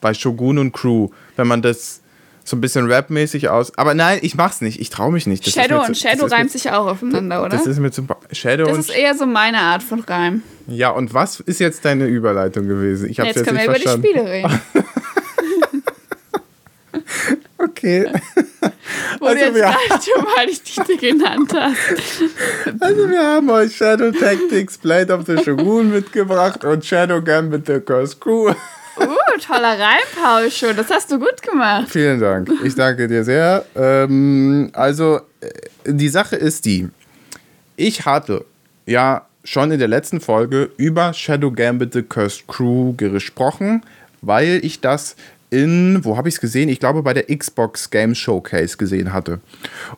[0.00, 1.08] Bei Shogun und Crew.
[1.36, 2.00] Wenn man das
[2.44, 3.76] so ein bisschen rapmäßig aus.
[3.76, 4.78] Aber nein, ich mach's nicht.
[4.80, 5.44] Ich traue mich nicht.
[5.44, 7.48] Das Shadow zu- und Shadow reimt sich auch aufeinander, oder?
[7.48, 8.06] Das ist mir zu.
[8.30, 10.42] Shadow Das ist eher so meine Art von Reim.
[10.68, 13.08] Ja, und was ist jetzt deine Überleitung gewesen?
[13.10, 14.02] Ich hab's Jetzt jetzt, können wir nicht über verstanden.
[14.02, 14.60] die Spiele reden.
[17.58, 18.06] Okay.
[19.18, 22.22] Wo Also du jetzt gerade schon mal die Titel genannt hast.
[22.80, 27.80] Also wir haben euch Shadow Tactics Blade of the Shogun mitgebracht und Shadow Gambit the
[27.80, 28.50] Cursed Crew.
[28.98, 29.06] Uh,
[29.40, 30.76] toller Reim, Paul, schon.
[30.76, 31.88] Das hast du gut gemacht.
[31.88, 32.50] Vielen Dank.
[32.62, 33.64] Ich danke dir sehr.
[33.74, 35.48] Ähm, also, äh,
[35.86, 36.88] die Sache ist die.
[37.76, 38.44] Ich hatte
[38.86, 43.82] ja schon in der letzten Folge über Shadow Gambit The Cursed Crew gesprochen,
[44.22, 45.16] weil ich das
[45.50, 46.68] in, wo habe ich es gesehen?
[46.68, 49.40] Ich glaube bei der Xbox Game Showcase gesehen hatte.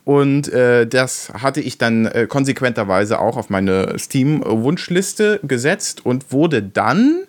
[0.04, 6.62] Und äh, das hatte ich dann äh, konsequenterweise auch auf meine Steam-Wunschliste gesetzt und wurde
[6.62, 7.22] dann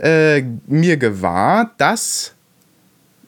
[0.00, 2.34] äh, mir gewahr, dass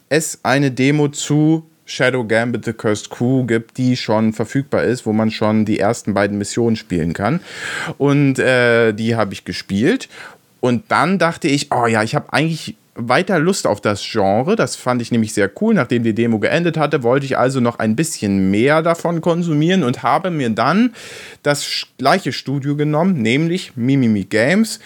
[0.08, 5.12] es eine Demo zu Shadow Gambit The Cursed Crew gibt, die schon verfügbar ist, wo
[5.12, 7.40] man schon die ersten beiden Missionen spielen kann.
[7.98, 10.08] Und äh, die habe ich gespielt.
[10.60, 14.56] Und dann dachte ich, oh ja, ich habe eigentlich weiter Lust auf das Genre.
[14.56, 15.74] Das fand ich nämlich sehr cool.
[15.74, 20.02] Nachdem die Demo geendet hatte, wollte ich also noch ein bisschen mehr davon konsumieren und
[20.02, 20.94] habe mir dann
[21.42, 24.80] das gleiche Studio genommen, nämlich Mimimi Games.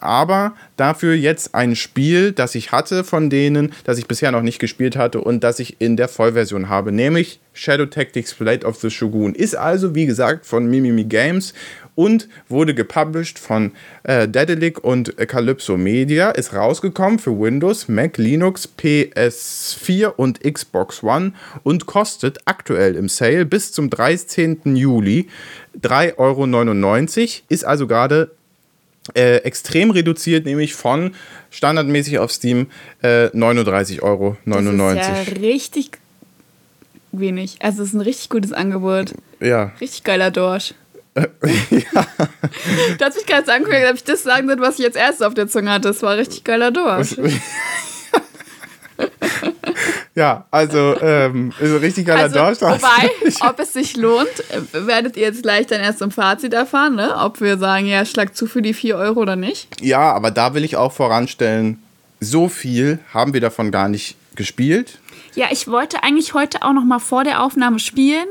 [0.00, 4.58] Aber dafür jetzt ein Spiel, das ich hatte von denen, das ich bisher noch nicht
[4.58, 8.90] gespielt hatte und das ich in der Vollversion habe, nämlich Shadow Tactics Blade of the
[8.90, 9.32] Shogun.
[9.32, 11.54] Ist also, wie gesagt, von Mimimi Games
[11.94, 13.72] und wurde gepublished von
[14.04, 16.30] äh, Daedalic und Calypso Media.
[16.30, 23.44] Ist rausgekommen für Windows, Mac, Linux, PS4 und Xbox One und kostet aktuell im Sale
[23.44, 24.76] bis zum 13.
[24.76, 25.28] Juli
[25.80, 27.42] 3,99 Euro.
[27.48, 28.30] Ist also gerade
[29.14, 31.14] äh, extrem reduziert, nämlich von
[31.50, 32.68] standardmäßig auf Steam
[33.02, 34.36] äh, 39,99 Euro.
[34.46, 35.90] Das ist ja richtig
[37.10, 37.56] wenig.
[37.60, 39.14] Also es ist ein richtig gutes Angebot.
[39.40, 39.72] Ja.
[39.80, 40.74] Richtig geiler Dorsch.
[41.14, 42.06] ja.
[42.98, 45.34] Du hast mich gerade angehört, ob ich das sagen soll, was ich jetzt erst auf
[45.34, 45.88] der Zunge hatte.
[45.88, 47.16] Das war richtig geiler Dorsch.
[50.14, 52.62] ja, also ähm, ist ein richtig geiler also, Dorsch.
[52.62, 53.10] Wobei,
[53.46, 54.30] ob es sich lohnt,
[54.72, 57.14] werdet ihr jetzt gleich dann erst im Fazit erfahren, ne?
[57.18, 59.82] ob wir sagen, ja, schlag zu für die 4 Euro oder nicht.
[59.82, 61.82] Ja, aber da will ich auch voranstellen,
[62.20, 64.98] so viel haben wir davon gar nicht gespielt.
[65.34, 68.26] Ja, ich wollte eigentlich heute auch noch mal vor der Aufnahme spielen.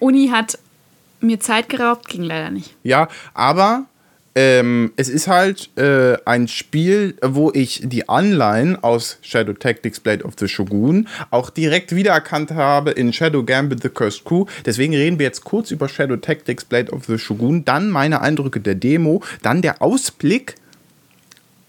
[0.00, 0.58] Uni hat
[1.20, 2.74] mir Zeit geraubt, ging leider nicht.
[2.82, 3.86] Ja, aber
[4.34, 10.22] ähm, es ist halt äh, ein Spiel, wo ich die Anleihen aus Shadow Tactics Blade
[10.24, 14.44] of the Shogun auch direkt wiedererkannt habe in Shadow Gambit The Cursed Crew.
[14.64, 18.60] Deswegen reden wir jetzt kurz über Shadow Tactics Blade of the Shogun, dann meine Eindrücke
[18.60, 20.54] der Demo, dann der Ausblick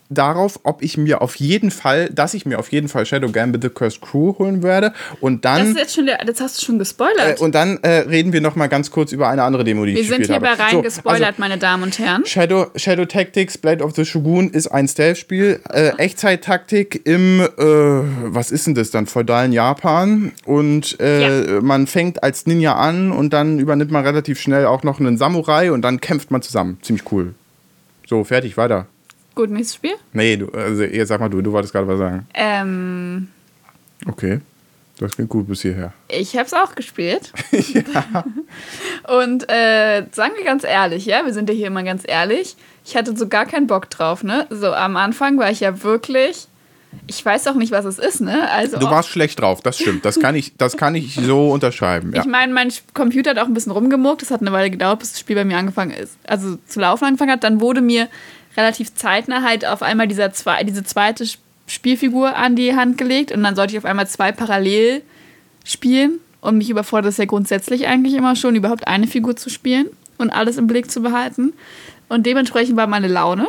[0.10, 3.64] darauf, ob ich mir auf jeden Fall, dass ich mir auf jeden Fall Shadow Gambit
[3.64, 4.94] The Cursed Crew holen werde.
[5.22, 5.60] Und dann.
[5.60, 7.40] Das, ist jetzt schon der, das hast du schon gespoilert.
[7.40, 9.94] Äh, und dann äh, reden wir noch mal ganz kurz über eine andere Demo, die
[9.94, 10.42] wir ich gespielt habe.
[10.42, 12.26] Wir sind hierbei rein so, gespoilert, also, meine Damen und Herren.
[12.26, 15.60] Shadow, Shadow Tactics Blade of the Shogun ist ein Stealth-Spiel.
[15.72, 20.32] Äh, Echtzeit-Taktik im, äh, was ist denn das dann, feudalen Japan.
[20.46, 21.62] Und äh, ja.
[21.62, 25.72] man fängt als Ninja an und dann übernimmt man relativ schnell auch noch einen Samurai
[25.72, 26.80] und dann kämpft man zusammen.
[26.82, 27.36] Ziemlich cool.
[28.08, 28.88] So, fertig, weiter.
[29.40, 29.96] Gut, nächstes Spiel?
[30.12, 32.28] Nee, du, also jetzt sag mal du, du wolltest gerade was sagen.
[32.34, 33.30] Ähm.
[34.06, 34.42] Okay.
[34.98, 35.94] Das klingt gut bis hierher.
[36.10, 37.32] Ich habe es auch gespielt.
[37.54, 38.26] ja.
[39.22, 42.58] Und äh, sagen wir ganz ehrlich, ja, wir sind ja hier immer ganz ehrlich.
[42.84, 44.46] Ich hatte so gar keinen Bock drauf, ne?
[44.50, 46.50] So am Anfang war ich ja wirklich.
[47.08, 48.52] Ich weiß auch nicht, was es ist, ne?
[48.52, 50.04] Also du warst schlecht drauf, das stimmt.
[50.04, 52.12] Das kann ich, das kann ich so unterschreiben.
[52.14, 52.24] Ja.
[52.24, 54.22] Ich meine, mein Computer hat auch ein bisschen rumgemuckt.
[54.22, 56.18] Das hat eine Weile gedauert, bis das Spiel bei mir angefangen ist.
[56.28, 57.46] Also zu laufen angefangen hat.
[57.46, 58.10] Dann wurde mir
[58.58, 61.26] relativ zeitnah halt auf einmal dieser zwei, diese zweite
[61.68, 65.02] Spielfigur an die Hand gelegt und dann sollte ich auf einmal zwei parallel
[65.64, 69.88] spielen und mich überfordert es ja grundsätzlich eigentlich immer schon, überhaupt eine Figur zu spielen
[70.18, 71.54] und alles im Blick zu behalten.
[72.08, 73.48] Und dementsprechend war meine Laune.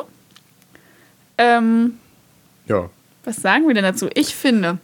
[1.39, 1.99] Ähm,
[2.67, 2.91] ja.
[3.25, 4.09] Was sagen wir denn dazu?
[4.15, 4.79] Ich finde,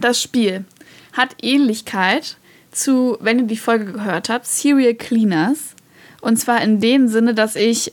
[0.00, 0.64] das Spiel
[1.12, 2.36] hat Ähnlichkeit
[2.70, 5.74] zu, wenn ihr die Folge gehört habt, Serial Cleaners.
[6.20, 7.92] Und zwar in dem Sinne, dass ich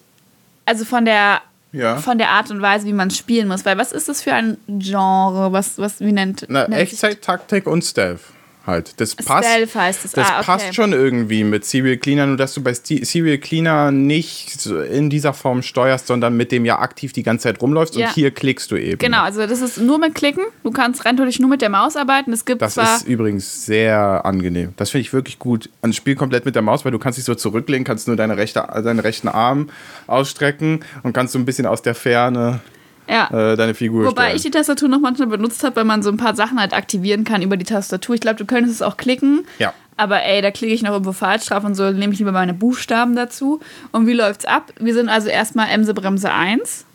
[0.70, 1.98] also von der ja.
[1.98, 3.66] von der Art und Weise, wie man spielen muss.
[3.66, 5.52] Weil was ist das für ein Genre?
[5.52, 8.22] Was, was wie nennt, Na, nennt Echtzeit, Taktik und Stealth
[8.70, 9.00] halt.
[9.02, 10.12] Das passt, Stealth heißt es.
[10.14, 10.46] Das ah, okay.
[10.46, 15.34] passt schon irgendwie mit Serial Cleaner, nur dass du bei Serial Cleaner nicht in dieser
[15.34, 18.08] Form steuerst, sondern mit dem ja aktiv die ganze Zeit rumläufst ja.
[18.08, 19.00] und hier klickst du eben.
[19.00, 20.44] Genau, also das ist nur mit Klicken.
[20.64, 22.32] Du kannst rein nur mit der Maus arbeiten.
[22.32, 24.74] Es gibt das ist übrigens sehr angenehm.
[24.78, 25.70] Das finde ich wirklich gut.
[25.82, 28.38] Ein Spiel komplett mit der Maus, weil du kannst dich so zurücklehnen, kannst nur deine
[28.38, 29.70] rechte, deinen rechten Arm
[30.08, 32.62] ausstrecken und kannst so ein bisschen aus der Ferne
[33.10, 33.52] ja.
[33.52, 34.36] äh, deine Figur Wobei stellen.
[34.36, 37.24] ich die Tastatur noch manchmal benutzt habe, weil man so ein paar Sachen halt aktivieren
[37.24, 38.16] kann über die Tastatur.
[38.16, 39.46] Ich glaube, du könntest es auch klicken.
[39.58, 39.74] Ja.
[39.98, 42.54] Aber ey, da klicke ich noch irgendwo falsch drauf und so nehme ich lieber meine
[42.54, 43.60] Buchstaben dazu.
[43.92, 44.72] Und wie läuft's ab?
[44.80, 46.86] Wir sind also erstmal Emse Bremse 1.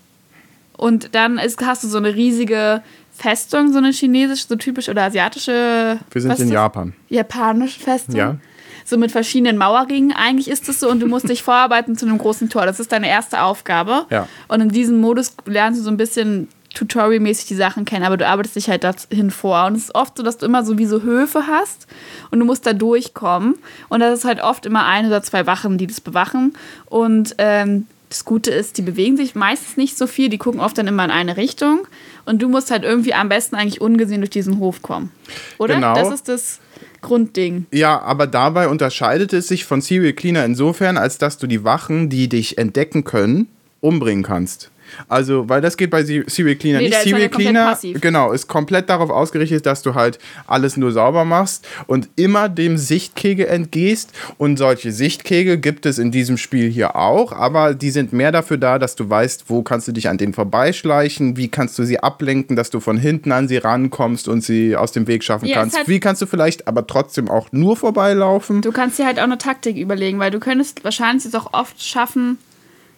[0.76, 5.02] Und dann ist, hast du so eine riesige Festung, so eine chinesische, so typisch oder
[5.02, 5.98] asiatische.
[6.10, 6.94] Wir sind in Japan.
[7.08, 8.16] Japanische Festung.
[8.16, 8.36] Ja
[8.84, 10.12] so mit verschiedenen Mauerringen.
[10.12, 12.66] Eigentlich ist es so und du musst dich vorarbeiten zu einem großen Tor.
[12.66, 14.06] Das ist deine erste Aufgabe.
[14.10, 14.28] Ja.
[14.48, 18.26] Und in diesem Modus lernst du so ein bisschen tutorialmäßig die Sachen kennen, aber du
[18.26, 19.66] arbeitest dich halt dahin vor.
[19.66, 21.86] Und es ist oft so, dass du immer so wie so Höfe hast
[22.30, 23.54] und du musst da durchkommen.
[23.88, 26.54] Und das ist halt oft immer ein oder zwei Wachen, die das bewachen.
[26.86, 30.78] Und ähm, das Gute ist, die bewegen sich meistens nicht so viel, die gucken oft
[30.78, 31.88] dann immer in eine Richtung.
[32.24, 35.10] Und du musst halt irgendwie am besten eigentlich ungesehen durch diesen Hof kommen.
[35.58, 35.74] Oder?
[35.74, 35.96] Genau.
[35.96, 36.60] Das ist das
[37.00, 37.66] Grundding.
[37.72, 42.08] Ja, aber dabei unterscheidet es sich von Serial Cleaner insofern, als dass du die Wachen,
[42.08, 43.48] die dich entdecken können,
[43.80, 44.70] umbringen kannst.
[45.08, 47.02] Also, weil das geht bei Se- Serial Cleaner Nee, nicht.
[47.04, 48.00] komplett Cleaner, passiv.
[48.00, 52.76] genau, ist komplett darauf ausgerichtet, dass du halt alles nur sauber machst und immer dem
[52.78, 54.12] Sichtkegel entgehst.
[54.38, 58.56] Und solche Sichtkegel gibt es in diesem Spiel hier auch, aber die sind mehr dafür
[58.58, 61.98] da, dass du weißt, wo kannst du dich an denen vorbeischleichen, wie kannst du sie
[62.00, 65.56] ablenken, dass du von hinten an sie rankommst und sie aus dem Weg schaffen Ja,
[65.56, 65.88] kannst.
[65.88, 68.62] wie kannst du vielleicht aber trotzdem auch nur vorbeilaufen?
[68.62, 71.82] Du kannst dir halt auch eine Taktik überlegen, weil du könntest wahrscheinlich es auch oft
[71.82, 72.38] schaffen,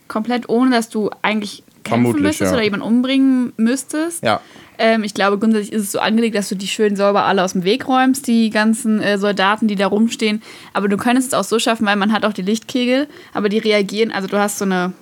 [0.09, 2.57] komplett ohne, dass du eigentlich kämpfen Vermutlich, müsstest ja.
[2.57, 4.23] oder jemanden umbringen müsstest.
[4.23, 4.41] Ja.
[4.79, 7.53] Ähm, ich glaube, grundsätzlich ist es so angelegt, dass du die schön sauber alle aus
[7.55, 10.43] dem Weg räumst, die ganzen äh, Soldaten, die da rumstehen.
[10.75, 13.59] Aber du könntest es auch so schaffen, weil man hat auch die Lichtkegel, aber die
[13.59, 14.93] reagieren, also du hast so eine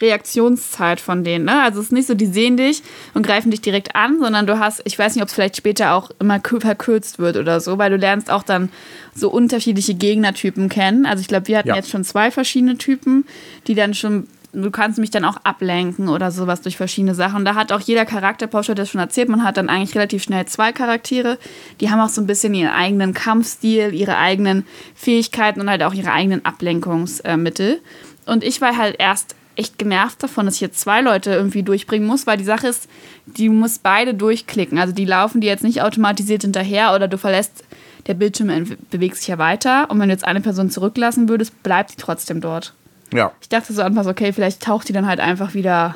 [0.00, 1.44] Reaktionszeit von denen.
[1.44, 1.62] Ne?
[1.62, 2.82] Also es ist nicht so, die sehen dich
[3.14, 5.94] und greifen dich direkt an, sondern du hast, ich weiß nicht, ob es vielleicht später
[5.94, 8.70] auch immer kü- verkürzt wird oder so, weil du lernst auch dann
[9.14, 11.06] so unterschiedliche Gegnertypen kennen.
[11.06, 11.76] Also ich glaube, wir hatten Ja.
[11.76, 13.24] jetzt schon zwei verschiedene Typen,
[13.66, 17.38] die dann schon, du kannst mich dann auch ablenken oder sowas durch verschiedene Sachen.
[17.38, 19.94] Und da hat auch jeder Charakter, Porsche hat das schon erzählt, man hat dann eigentlich
[19.94, 21.38] relativ schnell zwei Charaktere.
[21.80, 24.64] Die haben auch so ein bisschen ihren eigenen Kampfstil, ihre eigenen
[24.94, 27.80] Fähigkeiten und halt auch ihre eigenen Ablenkungsmittel.
[28.26, 32.06] Und ich war halt erst echt genervt davon, dass ich jetzt zwei Leute irgendwie durchbringen
[32.06, 32.88] muss, weil die Sache ist,
[33.26, 34.78] die muss beide durchklicken.
[34.78, 37.64] Also die laufen die jetzt nicht automatisiert hinterher oder du verlässt,
[38.06, 41.92] der Bildschirm bewegt sich ja weiter und wenn du jetzt eine Person zurücklassen würdest, bleibt
[41.92, 42.74] die trotzdem dort.
[43.14, 43.32] Ja.
[43.40, 45.94] Ich dachte so anfangs, okay, vielleicht taucht die dann halt einfach wieder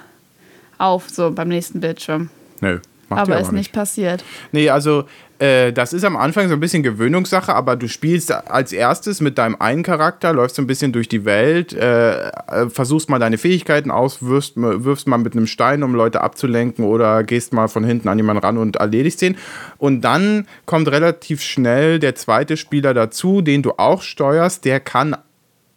[0.78, 2.31] auf, so beim nächsten Bildschirm.
[2.61, 2.78] Nö.
[3.09, 4.22] Macht aber ist nicht passiert.
[4.52, 5.04] Nee, also
[5.38, 9.38] äh, das ist am Anfang so ein bisschen Gewöhnungssache, aber du spielst als erstes mit
[9.38, 13.38] deinem einen Charakter, läufst so ein bisschen durch die Welt, äh, äh, versuchst mal deine
[13.38, 17.83] Fähigkeiten aus, wirfst, wirfst mal mit einem Stein, um Leute abzulenken oder gehst mal von
[17.83, 19.37] hinten an jemanden ran und erledigst den.
[19.78, 25.16] Und dann kommt relativ schnell der zweite Spieler dazu, den du auch steuerst, der kann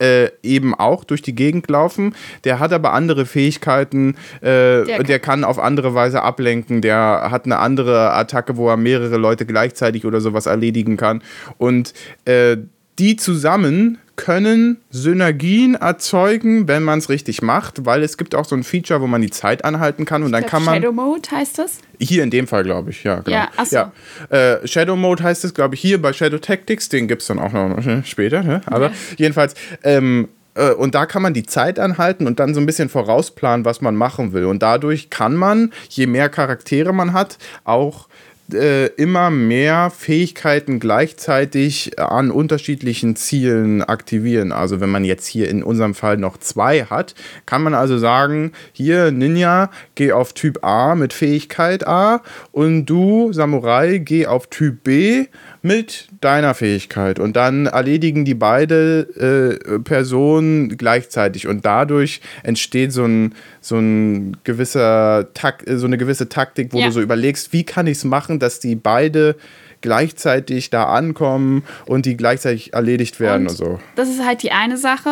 [0.01, 2.15] äh, eben auch durch die Gegend laufen.
[2.43, 4.15] Der hat aber andere Fähigkeiten.
[4.41, 6.81] Äh, der, kann- kann auf andere Weise ablenken.
[6.81, 11.21] Der hat eine andere Attacke, wo er mehrere Leute gleichzeitig oder sowas erledigen kann.
[11.57, 11.93] Und
[12.25, 12.57] äh,
[13.01, 18.55] die zusammen können Synergien erzeugen, wenn man es richtig macht, weil es gibt auch so
[18.55, 20.93] ein Feature, wo man die Zeit anhalten kann und dann Ich kann glaub, man Shadow
[20.93, 21.79] Mode heißt das?
[21.97, 23.35] hier in dem Fall, glaube ich, ja, genau.
[23.35, 23.75] Ja, ach so.
[23.75, 23.91] ja.
[24.29, 27.39] Äh, Shadow Mode heißt es, glaube ich, hier bei Shadow Tactics, den gibt es dann
[27.39, 28.61] auch noch äh, später, ne?
[28.67, 32.67] aber jedenfalls, ähm, äh, und da kann man die Zeit anhalten und dann so ein
[32.67, 34.45] bisschen vorausplanen, was man machen will.
[34.45, 38.07] Und dadurch kann man, je mehr Charaktere man hat, auch
[38.53, 44.51] äh, immer mehr Fähigkeiten gleichzeitig an unterschiedlichen Zielen aktivieren.
[44.51, 48.51] Also wenn man jetzt hier in unserem Fall noch zwei hat, kann man also sagen,
[48.73, 54.83] hier Ninja, geh auf Typ A mit Fähigkeit A und du Samurai, geh auf Typ
[54.83, 55.27] B
[55.61, 57.19] mit deiner Fähigkeit.
[57.19, 61.47] Und dann erledigen die beide äh, Personen gleichzeitig.
[61.47, 66.87] Und dadurch entsteht so ein, so ein gewisser Tak so eine gewisse Taktik, wo Ja.
[66.87, 69.35] du so überlegst, wie kann ich es machen, dass die beide
[69.81, 73.79] gleichzeitig da ankommen und die gleichzeitig erledigt werden und, Und so.
[73.95, 75.09] Das ist halt die eine Sache.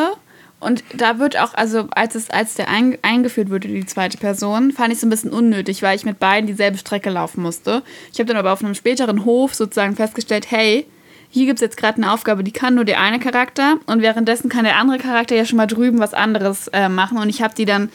[0.60, 4.72] Und da wird auch, also als, es, als der ein, eingeführt wurde, die zweite Person,
[4.72, 7.82] fand ich es ein bisschen unnötig, weil ich mit beiden dieselbe Strecke laufen musste.
[8.12, 10.86] Ich habe dann aber auf einem späteren Hof sozusagen festgestellt, hey,
[11.32, 14.50] hier gibt es jetzt gerade eine Aufgabe, die kann nur der eine Charakter und währenddessen
[14.50, 17.54] kann der andere Charakter ja schon mal drüben was anderes äh, machen und ich habe
[17.54, 17.90] die dann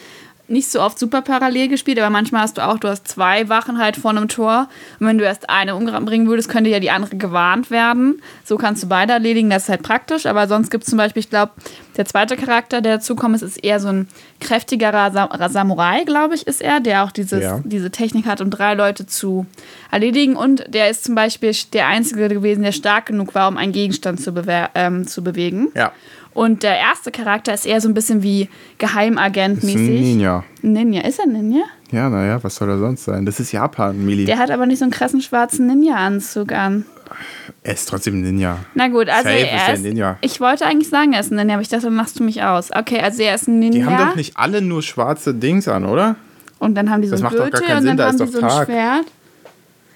[0.46, 3.78] nicht so oft super parallel gespielt, aber manchmal hast du auch, du hast zwei Wachen
[3.78, 4.68] halt vor einem Tor
[5.00, 8.20] und wenn du erst eine umbringen würdest, könnte ja die andere gewarnt werden.
[8.44, 11.20] So kannst du beide erledigen, das ist halt praktisch, aber sonst gibt es zum Beispiel,
[11.20, 11.52] ich glaube,
[11.96, 14.08] der zweite Charakter, der dazukommt, ist, ist eher so ein
[14.40, 17.60] kräftigerer Sa Samurai, glaube ich, ist er, der auch dieses, Ja.
[17.64, 19.46] diese Technik hat, um drei Leute zu
[19.90, 23.72] erledigen und der ist zum Beispiel der Einzige gewesen, der stark genug war, um einen
[23.72, 24.34] Gegenstand zu,
[24.74, 25.68] ähm, zu bewegen.
[25.74, 25.92] Ja.
[26.34, 30.44] Und der erste Charakter ist eher so ein bisschen wie Geheimagent Das ist ein Ninja.
[30.62, 31.02] Ninja.
[31.02, 31.62] Ist er ein Ninja?
[31.92, 33.24] Ja, naja, was soll er sonst sein?
[33.24, 34.24] Das ist Japan, Mili.
[34.24, 36.84] Der hat aber nicht so einen krassen schwarzen Ninja-Anzug an.
[37.62, 38.58] Er ist trotzdem ein Ninja.
[38.74, 39.82] Na gut, also Safe ist er der ist.
[39.82, 40.18] Ninja.
[40.22, 42.42] Ich wollte eigentlich sagen, er ist ein Ninja, aber ich dachte, dann machst du mich
[42.42, 42.70] aus.
[42.74, 43.78] Okay, also er ist ein Ninja.
[43.78, 46.16] Die haben doch nicht alle nur schwarze Dings an, oder?
[46.58, 48.32] Und dann haben die so Das gar Gürtel und Sinn, dann da haben ist die
[48.32, 48.66] so ein Tag.
[48.66, 49.06] Schwert.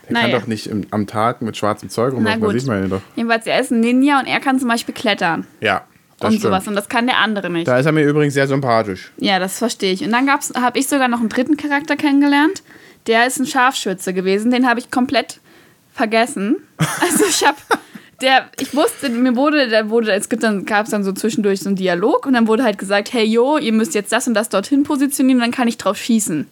[0.05, 0.29] Der Naja.
[0.31, 3.03] kann doch nicht im, am Tag mit schwarzem Zeug rumlaufen, das sieht man ja doch.
[3.16, 5.83] Jedenfalls, er ist ein Ninja und er kann zum Beispiel klettern Ja,
[6.18, 6.42] das und stimmt.
[6.42, 6.68] sowas.
[6.68, 7.68] Und das kann der andere nicht.
[7.68, 9.11] Da ist er mir übrigens sehr sympathisch.
[9.18, 10.04] Ja, das verstehe ich.
[10.04, 12.62] Und dann habe ich sogar noch einen dritten Charakter kennengelernt.
[13.07, 14.50] Der ist ein Scharfschütze gewesen.
[14.50, 15.40] Den habe ich komplett
[15.92, 16.57] vergessen.
[17.00, 17.57] Also ich habe,
[18.20, 21.61] der, ich wusste, mir wurde, da wurde, es gibt dann, gab es dann so zwischendurch
[21.61, 24.35] so einen Dialog und dann wurde halt gesagt, hey yo, ihr müsst jetzt das und
[24.35, 26.46] das dorthin positionieren dann kann ich drauf schießen.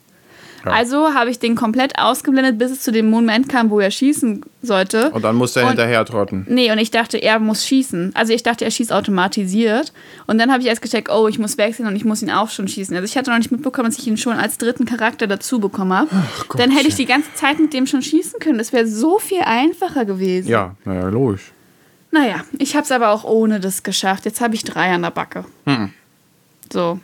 [0.72, 4.42] Also habe ich den komplett ausgeblendet, bis es zu dem Moment kam, wo er schießen
[4.62, 5.10] sollte.
[5.10, 6.46] Und dann musste er Und- hinterher trotten.
[6.48, 8.12] Nee, und ich dachte, er muss schießen.
[8.14, 9.92] Also ich dachte, er schießt automatisiert.
[10.26, 12.50] Und dann habe ich erst gecheckt, oh, ich muss wechseln und ich muss ihn auch
[12.50, 12.94] schon schießen.
[12.96, 15.92] Also ich hatte noch nicht mitbekommen, dass ich ihn schon als dritten Charakter dazu bekommen
[15.92, 16.08] habe.
[16.56, 18.58] Dann hätte ich die ganze Zeit mit dem schon schießen können.
[18.58, 20.48] Das wäre so viel einfacher gewesen.
[20.48, 21.52] Ja, naja, logisch.
[22.12, 24.24] Naja, ich habe es aber auch ohne das geschafft.
[24.24, 25.44] Jetzt habe ich drei an der Backe.
[26.72, 26.98] So.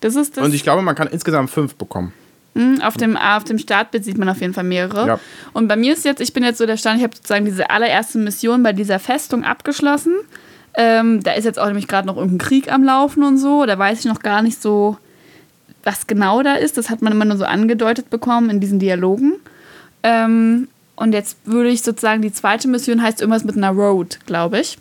[0.00, 0.44] Das ist das.
[0.44, 2.12] Und ich glaube, man kann insgesamt fünf bekommen.
[2.54, 5.06] Hm, Auf dem, auf dem Startbild sieht man auf jeden Fall mehrere.
[5.06, 5.20] Ja.
[5.52, 7.68] Und bei mir ist jetzt, ich bin jetzt so der Stand, ich habe sozusagen diese
[7.70, 10.14] allererste Mission bei dieser Festung abgeschlossen.
[10.76, 13.66] Ähm, da ist jetzt auch nämlich gerade noch irgendein Krieg am Laufen und so.
[13.66, 14.96] Da weiß ich noch gar nicht so,
[15.82, 16.76] was genau da ist.
[16.78, 19.34] Das hat man immer nur so angedeutet bekommen in diesen Dialogen.
[20.04, 24.60] Ähm, und jetzt würde ich sozusagen, die zweite Mission heißt irgendwas mit einer Road, glaube
[24.60, 24.78] ich.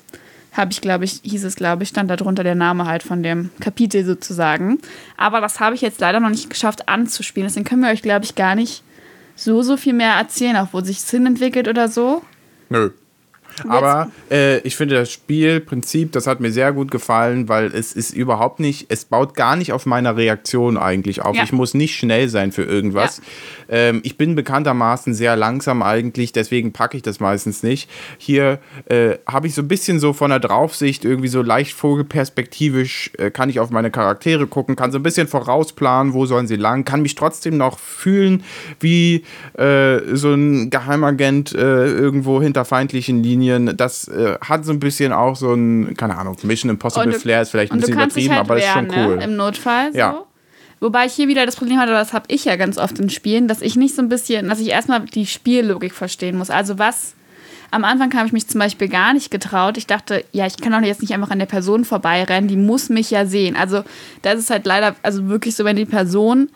[0.54, 3.24] Habe ich, glaube ich, hieß es, glaube ich, stand da drunter der Name halt von
[3.24, 4.80] dem Kapitel sozusagen.
[5.18, 7.48] Aber das habe ich jetzt leider noch nicht geschafft anzuspielen.
[7.48, 8.84] Deswegen können wir euch, glaube ich, gar nicht
[9.36, 12.22] so, so viel mehr erzählen, auch wo sich Sinn entwickelt oder so.
[12.70, 12.92] Nö.
[13.68, 18.12] Aber äh, ich finde das Spielprinzip, das hat mir sehr gut gefallen, weil es ist
[18.12, 21.36] überhaupt nicht, es baut gar nicht auf meiner Reaktion eigentlich auf.
[21.36, 21.44] Ja.
[21.44, 23.22] Ich muss nicht schnell sein für irgendwas.
[23.70, 27.90] Ähm, ich bin bekanntermaßen sehr langsam eigentlich, deswegen packe ich das meistens nicht.
[28.18, 33.12] Hier äh, habe ich so ein bisschen so von der Draufsicht, irgendwie so leicht vogelperspektivisch,
[33.18, 36.56] äh, kann ich auf meine Charaktere gucken, kann so ein bisschen vorausplanen, wo sollen sie
[36.56, 38.44] lang, kann mich trotzdem noch fühlen
[38.80, 39.24] wie
[39.58, 43.43] äh, so ein Geheimagent äh, irgendwo hinter feindlichen Linien.
[43.76, 47.42] Das äh, hat so ein bisschen auch so ein, keine Ahnung, Mission Impossible du- Flair
[47.42, 49.16] ist vielleicht ein bisschen übertrieben, halt aber das ist schon wehren, cool.
[49.18, 49.24] ne?
[49.24, 49.92] im Notfall.
[49.92, 49.98] So.
[49.98, 50.24] Ja.
[50.80, 53.48] Wobei ich hier wieder das Problem hatte, das habe ich ja ganz oft in Spielen,
[53.48, 56.50] dass ich nicht so ein bisschen, dass ich erstmal die Spiellogik verstehen muss.
[56.50, 57.14] Also was,
[57.72, 59.78] am Anfang habe ich mich zum Beispiel gar nicht getraut.
[59.78, 62.90] Ich dachte, ja, ich kann doch jetzt nicht einfach an der Person vorbeirennen, die muss
[62.90, 63.56] mich ja sehen.
[63.56, 63.84] Also
[64.22, 66.50] da ist es halt leider, also wirklich so, wenn die Person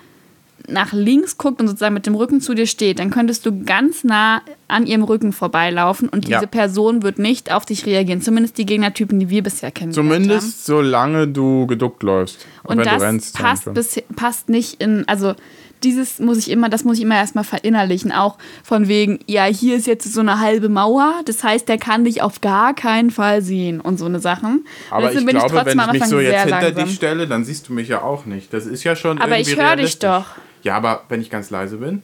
[0.67, 4.03] nach links guckt und sozusagen mit dem Rücken zu dir steht, dann könntest du ganz
[4.03, 6.45] nah an ihrem Rücken vorbeilaufen und diese Ja.
[6.45, 8.21] Person wird nicht auf dich reagieren.
[8.21, 9.91] Zumindest die Gegnertypen, die wir bisher haben.
[9.91, 12.45] Zumindest solange du geduckt läufst.
[12.63, 15.35] Und wenn das du rennst, passt, bis, passt nicht in, also
[15.83, 19.75] dieses muss ich immer, das muss ich immer erstmal verinnerlichen, auch von wegen, ja, hier
[19.77, 23.41] ist jetzt so eine halbe Mauer, das heißt, der kann dich auf gar keinen Fall
[23.41, 24.65] sehen und so eine Sachen.
[24.89, 26.85] Aber ich bin glaube, wenn am ich mich so jetzt hinter langsam.
[26.85, 28.53] dich stelle, dann siehst du mich ja auch nicht.
[28.53, 30.25] Das ist ja schon Aber ich höre dich doch.
[30.67, 32.03] Ja, aber wenn ich ganz leise bin?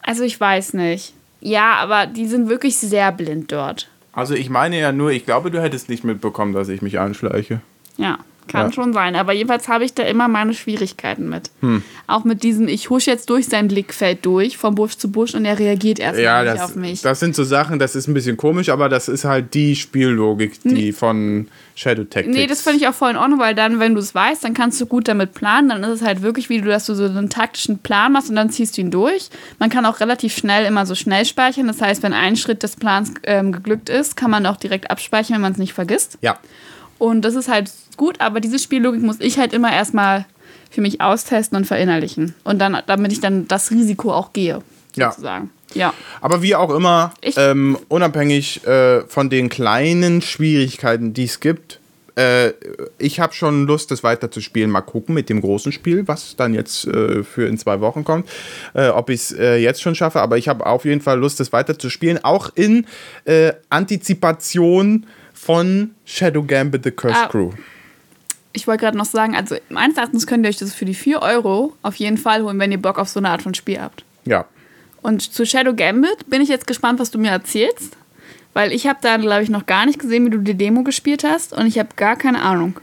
[0.00, 1.12] Also ich weiß nicht.
[1.40, 3.88] Ja, aber die sind wirklich sehr blind dort.
[4.12, 7.60] Also ich meine ja nur, ich glaube, du hättest nicht mitbekommen, dass ich mich anschleiche.
[7.96, 8.72] Ja, kann Ja.
[8.72, 9.16] schon sein.
[9.16, 11.50] Aber jedenfalls habe ich da immer meine Schwierigkeiten mit.
[11.60, 11.82] Hm.
[12.06, 15.44] Auch mit diesem, ich husche jetzt durch sein Blickfeld durch, von Busch zu Busch und
[15.44, 17.02] er reagiert erstmal Ja, nicht das, auf mich.
[17.02, 20.60] das sind so Sachen, das ist ein bisschen komisch, aber das ist halt die Spiellogik,
[20.64, 22.36] die von Shadow Tactics.
[22.36, 24.52] Nee, das finde ich auch voll in Ordnung, weil dann, wenn du es weißt, dann
[24.52, 25.70] kannst du gut damit planen.
[25.70, 28.36] Dann ist es halt wirklich, wie du, dass du so einen taktischen Plan machst und
[28.36, 29.30] dann ziehst du ihn durch.
[29.58, 31.66] Man kann auch relativ schnell immer so schnell speichern.
[31.68, 35.36] Das heißt, wenn ein Schritt des Plans ähm, geglückt ist, kann man auch direkt abspeichern,
[35.36, 36.18] wenn man es nicht vergisst.
[36.20, 36.38] Ja,
[36.98, 40.26] Und das ist halt gut, aber diese Spiellogik muss ich halt immer erstmal
[40.70, 42.34] für mich austesten und verinnerlichen.
[42.44, 44.62] Und dann, damit ich dann das Risiko auch gehe,
[44.96, 45.10] Ja.
[45.10, 45.50] sozusagen.
[45.74, 45.94] Ja.
[46.20, 51.80] aber wie auch immer, ähm, unabhängig äh, von den kleinen Schwierigkeiten, die es gibt,
[52.14, 52.52] äh,
[52.98, 54.70] ich habe schon Lust, das weiterzuspielen.
[54.70, 58.28] Mal gucken mit dem großen Spiel, was dann jetzt äh, für in zwei Wochen kommt,
[58.74, 60.20] äh, ob ich es äh, jetzt schon schaffe.
[60.20, 62.86] Aber ich habe auf jeden Fall Lust, das weiterzuspielen, auch in
[63.24, 67.28] äh, Antizipation von Shadow Gambit The Cursed Ah.
[67.28, 67.50] Crew.
[68.52, 71.22] Ich wollte gerade noch sagen, also meines Erachtens könnt ihr euch das für die 4
[71.22, 74.04] Euro auf jeden Fall holen, wenn ihr Bock auf so eine Art von Spiel habt.
[74.24, 74.44] Ja.
[75.00, 77.96] Und zu Shadow Gambit bin ich jetzt gespannt, was du mir erzählst.
[78.54, 81.24] Weil ich habe da, glaube ich, noch gar nicht gesehen, wie du die Demo gespielt
[81.24, 81.54] hast.
[81.54, 82.78] Und ich habe gar keine Ahnung.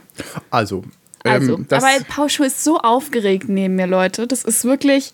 [0.50, 0.82] Also,
[1.22, 4.26] Also, ähm, das, aber Paul Schuh ist so aufgeregt neben mir, Leute.
[4.26, 5.12] Das ist wirklich,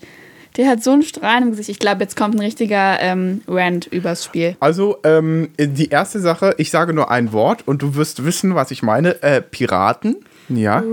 [0.57, 1.69] der hat so einen Strahlen im Gesicht.
[1.69, 4.57] Ich glaube, jetzt kommt ein richtiger ähm, Rant übers Spiel.
[4.59, 8.71] Also, ähm, die erste Sache, ich sage nur ein Wort und du wirst wissen, was
[8.71, 9.21] ich meine.
[9.21, 10.15] Äh, Piraten.
[10.49, 10.83] Ja.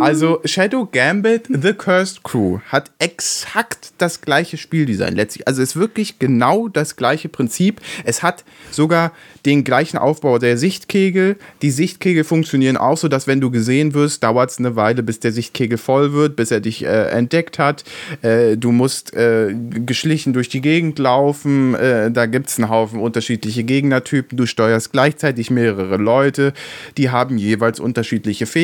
[0.00, 5.46] Also, Shadow Gambit The Cursed Crew hat exakt das gleiche Spieldesign letztlich.
[5.46, 7.80] Also, es ist wirklich genau das gleiche Prinzip.
[8.04, 9.12] Es hat sogar
[9.46, 11.36] den gleichen Aufbau der Sichtkegel.
[11.62, 15.20] Die Sichtkegel funktionieren auch so, dass wenn du gesehen wirst, dauert es eine Weile, bis
[15.20, 17.84] der Sichtkegel voll wird, bis er dich äh, entdeckt hat.
[18.22, 21.74] Äh, du musst äh, geschlichen durch die Gegend laufen.
[21.74, 24.36] Äh, da gibt es einen Haufen unterschiedliche Gegnertypen.
[24.36, 26.52] Du steuerst gleichzeitig mehrere Leute.
[26.96, 28.61] Die haben jeweils unterschiedliche Fähigkeiten.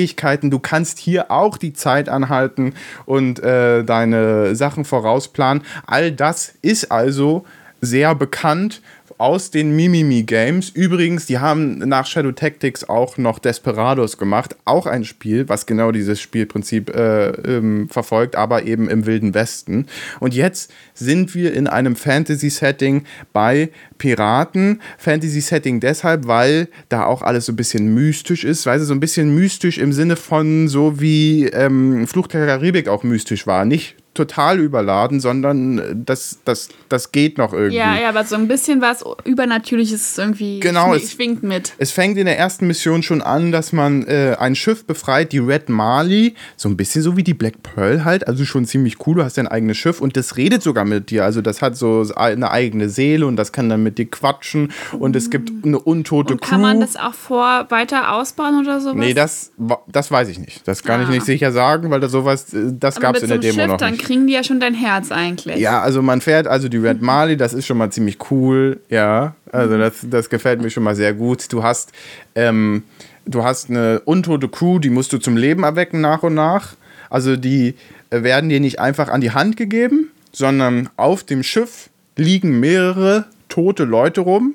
[0.51, 2.75] Du kannst hier auch die Zeit anhalten
[3.07, 5.63] und äh, deine Sachen vorausplanen.
[5.87, 7.45] All das ist also
[7.81, 8.83] sehr bekannt
[9.19, 10.71] aus den Mimimi Games.
[10.71, 14.57] Übrigens, die haben nach Shadow Tactics auch noch Desperados gemacht.
[14.65, 19.87] Auch ein Spiel, was genau dieses Spielprinzip äh, ähm, verfolgt, aber eben im Wilden Westen.
[20.21, 24.81] Und jetzt sind wir in einem Fantasy-Setting bei Piraten.
[24.99, 28.67] Fantasy-Setting deshalb, weil da auch alles so ein bisschen mystisch ist.
[28.67, 32.89] Weil es so ein bisschen mystisch im Sinne von so wie ähm, Fluch der Karibik
[32.89, 33.65] auch mystisch war.
[33.65, 37.77] Nicht total überladen, sondern das, das, das geht noch irgendwie.
[37.77, 41.75] Ja, ja, aber so ein bisschen was Übernatürliches irgendwie genau, es, schwingt mit.
[41.79, 45.39] Es fängt in der ersten Mission schon an, dass man äh, ein Schiff befreit, die
[45.39, 49.17] Red Marley, so ein bisschen so wie die Black Pearl halt, also schon ziemlich cool,
[49.17, 52.05] du hast dein eigenes Schiff und das redet sogar mit dir, also das hat so
[52.17, 56.33] eine eigene Seele und das kann dann mit dir quatschen und es gibt eine untote
[56.35, 56.51] und Crew.
[56.51, 58.97] Kann man das auch vor weiter ausbauen oder sowas?
[58.97, 59.53] Nee, das,
[59.87, 60.67] das weiß ich nicht.
[60.67, 61.05] Das kann ah.
[61.05, 63.67] ich nicht sicher sagen, weil da sowas, äh, das gab es in der Demo Schiff,
[63.69, 65.57] noch nicht kriegen die ja schon dein Herz eigentlich.
[65.59, 69.35] Ja, also man fährt also die Red Marley, das ist schon mal ziemlich cool, ja.
[69.53, 71.53] Also das, das gefällt mir schon mal sehr gut.
[71.53, 71.93] Du hast,
[72.35, 72.85] ähm,
[73.27, 76.75] du hast eine untote Crew, die musst du zum Leben erwecken nach und nach.
[77.11, 77.75] Also die
[78.11, 83.85] werden dir nicht einfach an die Hand gegeben, sondern auf dem Schiff liegen mehrere tote
[83.85, 84.55] Leute rum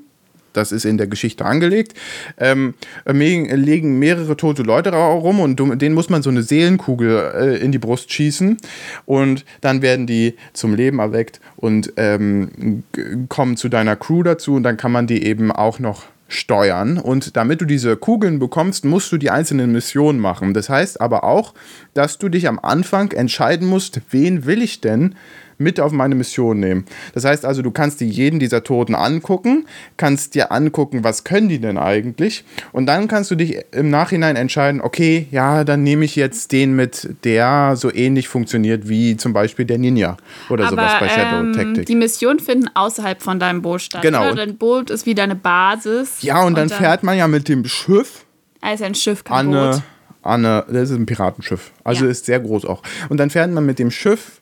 [0.53, 1.93] das ist in der Geschichte angelegt,
[2.37, 2.73] ähm,
[3.05, 7.79] legen mehrere tote Leute rum und denen muss man so eine Seelenkugel äh, in die
[7.79, 8.57] Brust schießen
[9.05, 12.83] und dann werden die zum Leben erweckt und ähm,
[13.29, 16.97] kommen zu deiner Crew dazu und dann kann man die eben auch noch steuern.
[16.97, 20.53] Und damit du diese Kugeln bekommst, musst du die einzelnen Missionen machen.
[20.53, 21.53] Das heißt aber auch,
[21.93, 25.15] dass du dich am Anfang entscheiden musst, wen will ich denn
[25.57, 26.85] mit auf meine Mission nehmen.
[27.13, 29.65] Das heißt also, du kannst dir jeden dieser Toten angucken,
[29.97, 34.35] kannst dir angucken, was können die denn eigentlich und dann kannst du dich im Nachhinein
[34.35, 39.33] entscheiden, okay, ja, dann nehme ich jetzt den mit, der so ähnlich funktioniert wie zum
[39.33, 40.17] Beispiel der Ninja
[40.49, 41.85] oder Aber, sowas bei Shadow ähm, Tactics.
[41.85, 44.01] Die Missionen finden außerhalb von deinem Boot statt.
[44.01, 44.27] Genau.
[44.27, 44.45] Oder?
[44.45, 46.21] Dein Boot ist wie deine Basis.
[46.21, 48.25] Ja, und, und dann, dann, fährt man ja mit dem Schiff.
[48.61, 49.81] Also ein Schiff, kein Boot.
[50.23, 51.71] Eine, das ist ein Piratenschiff.
[51.83, 52.11] Also ja.
[52.11, 52.81] ist sehr groß auch.
[53.09, 54.41] Und dann fährt man mit dem Schiff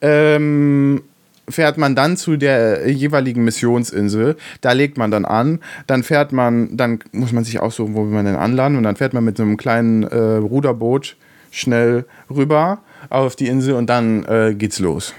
[0.00, 1.02] ähm,
[1.48, 4.36] fährt man dann zu der jeweiligen Missionsinsel.
[4.60, 5.60] Da legt man dann an.
[5.86, 8.76] Dann fährt man, dann muss man sich aussuchen, wo will man denn anladen.
[8.76, 11.16] Und dann fährt man mit so einem kleinen äh, Ruderboot
[11.50, 15.14] schnell rüber auf die Insel und dann äh, geht's los.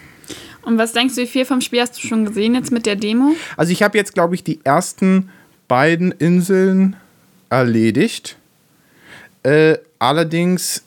[0.63, 2.95] Und was denkst du, wie viel vom Spiel hast du schon gesehen jetzt mit der
[2.95, 3.35] Demo?
[3.57, 5.29] Also ich habe jetzt, glaube ich, die ersten
[5.67, 6.95] beiden Inseln
[7.49, 8.37] erledigt.
[9.43, 10.81] Äh, allerdings äh,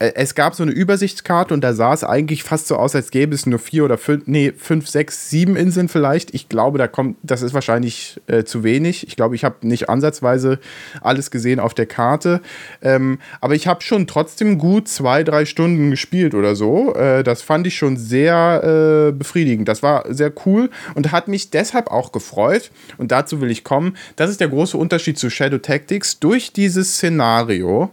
[0.00, 3.34] es gab so eine Übersichtskarte und da sah es eigentlich fast so aus, als gäbe
[3.34, 6.34] es nur vier oder fünf, nee, fünf, sechs, sieben Inseln vielleicht.
[6.34, 9.06] Ich glaube, da kommt, das ist wahrscheinlich äh, zu wenig.
[9.06, 10.58] Ich glaube, ich habe nicht ansatzweise
[11.02, 12.40] alles gesehen auf der Karte.
[12.80, 16.94] Ähm, aber ich habe schon trotzdem gut zwei, drei Stunden gespielt oder so.
[16.94, 19.68] Äh, das fand ich schon sehr äh, befriedigend.
[19.68, 22.70] Das war sehr cool und hat mich deshalb auch gefreut.
[22.96, 23.98] Und dazu will ich kommen.
[24.16, 26.20] Das ist der große Unterschied zu Shadow Tactics.
[26.20, 27.90] Durch dieses Szenario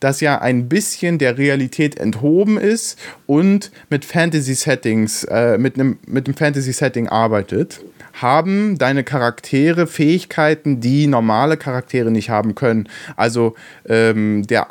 [0.00, 6.26] das ja ein bisschen der Realität enthoben ist und mit Fantasy-Settings, äh, mit einem mit
[6.26, 7.80] einem Fantasy-Setting arbeitet,
[8.14, 12.88] haben deine Charaktere Fähigkeiten, die normale Charaktere nicht haben können.
[13.16, 13.54] Also
[13.88, 14.68] ähm, der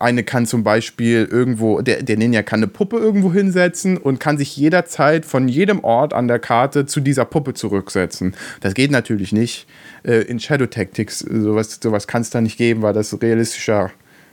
[0.00, 4.38] eine kann zum Beispiel irgendwo, der, der Ninja kann eine Puppe irgendwo hinsetzen und kann
[4.38, 8.34] sich jederzeit von jedem Ort an der Karte zu dieser Puppe zurücksetzen.
[8.60, 9.66] Das geht natürlich nicht
[10.04, 11.20] äh, in Shadow Tactics.
[11.20, 13.90] Sowas, sowas kann es da nicht geben, weil das realistischer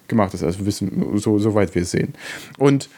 [0.08, 0.44] gemacht ist.
[0.44, 2.14] Also wissen, so, soweit wir es sehen.
[2.58, 2.90] Und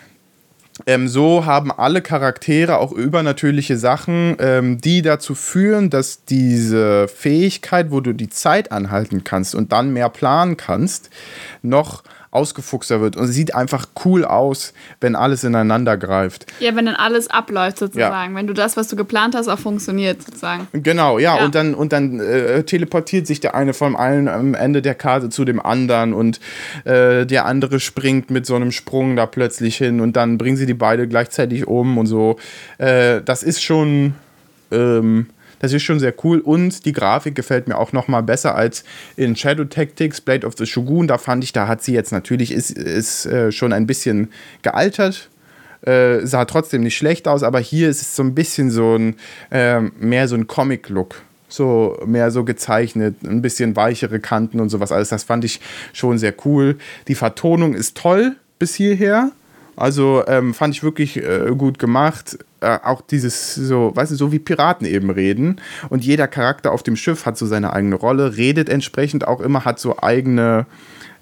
[0.86, 7.92] ähm, so haben alle Charaktere auch übernatürliche Sachen, ähm, die dazu führen, dass diese Fähigkeit,
[7.92, 11.10] wo du die Zeit anhalten kannst und dann mehr planen kannst,
[11.64, 12.04] noch
[12.38, 16.46] ausgefuchster wird und sieht einfach cool aus, wenn alles ineinander greift.
[16.60, 18.40] Ja, wenn dann alles abläuft sozusagen, ja.
[18.40, 20.68] wenn du das, was du geplant hast, auch funktioniert sozusagen.
[20.72, 21.46] Genau, ja, ja.
[21.46, 25.30] und dann, und dann äh, teleportiert sich der eine von allen am Ende der Karte
[25.30, 26.40] zu dem anderen und
[26.86, 30.68] äh, der andere springt mit so einem Sprung da plötzlich hin und dann bringen sie
[30.68, 32.38] die beide gleichzeitig um und so.
[32.78, 34.14] Äh, das ist schon
[34.72, 35.28] ähm,
[35.60, 38.84] das ist schon sehr cool und die Grafik gefällt mir auch noch mal besser als
[39.16, 41.08] in Shadow Tactics Blade of the Shogun.
[41.08, 44.30] Da fand ich, da hat sie jetzt natürlich ist, ist äh, schon ein bisschen
[44.62, 45.30] gealtert.
[45.82, 49.16] Äh, sah trotzdem nicht schlecht aus, aber hier ist es so ein bisschen so ein
[49.52, 54.92] äh, mehr so ein Comic-Look so mehr so gezeichnet, ein bisschen weichere Kanten und sowas
[54.92, 55.10] alles.
[55.10, 55.62] Das fand ich
[55.94, 56.78] schon sehr cool.
[57.08, 59.32] Die Vertonung ist toll bis hierher.
[59.78, 62.38] Also ähm, fand ich wirklich äh, gut gemacht.
[62.62, 65.62] Äh, auch dieses so, weißt du, so wie Piraten eben reden.
[65.90, 69.64] Und jeder Charakter auf dem Schiff hat so seine eigene Rolle, redet entsprechend auch immer,
[69.66, 70.66] hat so eigene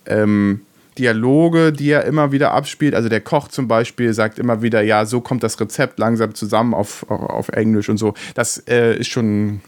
[0.05, 0.61] ähm,
[0.97, 2.95] Dialoge, die er immer wieder abspielt.
[2.95, 6.73] Also der Koch zum Beispiel sagt immer wieder, ja, so kommt das Rezept langsam zusammen
[6.73, 8.13] auf, auf Englisch und so.
[8.33, 9.59] Das äh, ist schon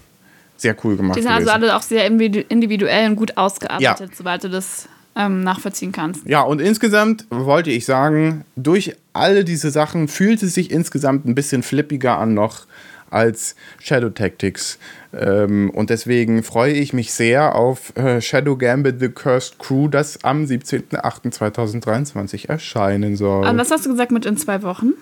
[0.55, 1.17] sehr cool gemacht.
[1.17, 4.87] Die sind also alle auch sehr individu- individuell und gut ausgearbeitet, soweit du das
[5.17, 6.27] ähm, nachvollziehen kannst.
[6.27, 11.35] Ja, und insgesamt wollte ich sagen, durch alle diese Sachen fühlt es sich insgesamt ein
[11.35, 12.67] bisschen flippiger an noch
[13.09, 14.77] als Shadow Tactics.
[15.13, 20.23] Ähm, und deswegen freue ich mich sehr auf äh, Shadow Gambit The Cursed Crew, das
[20.23, 23.47] am 17.08.2023 erscheinen soll.
[23.47, 24.93] Und was hast du gesagt mit in zwei Wochen?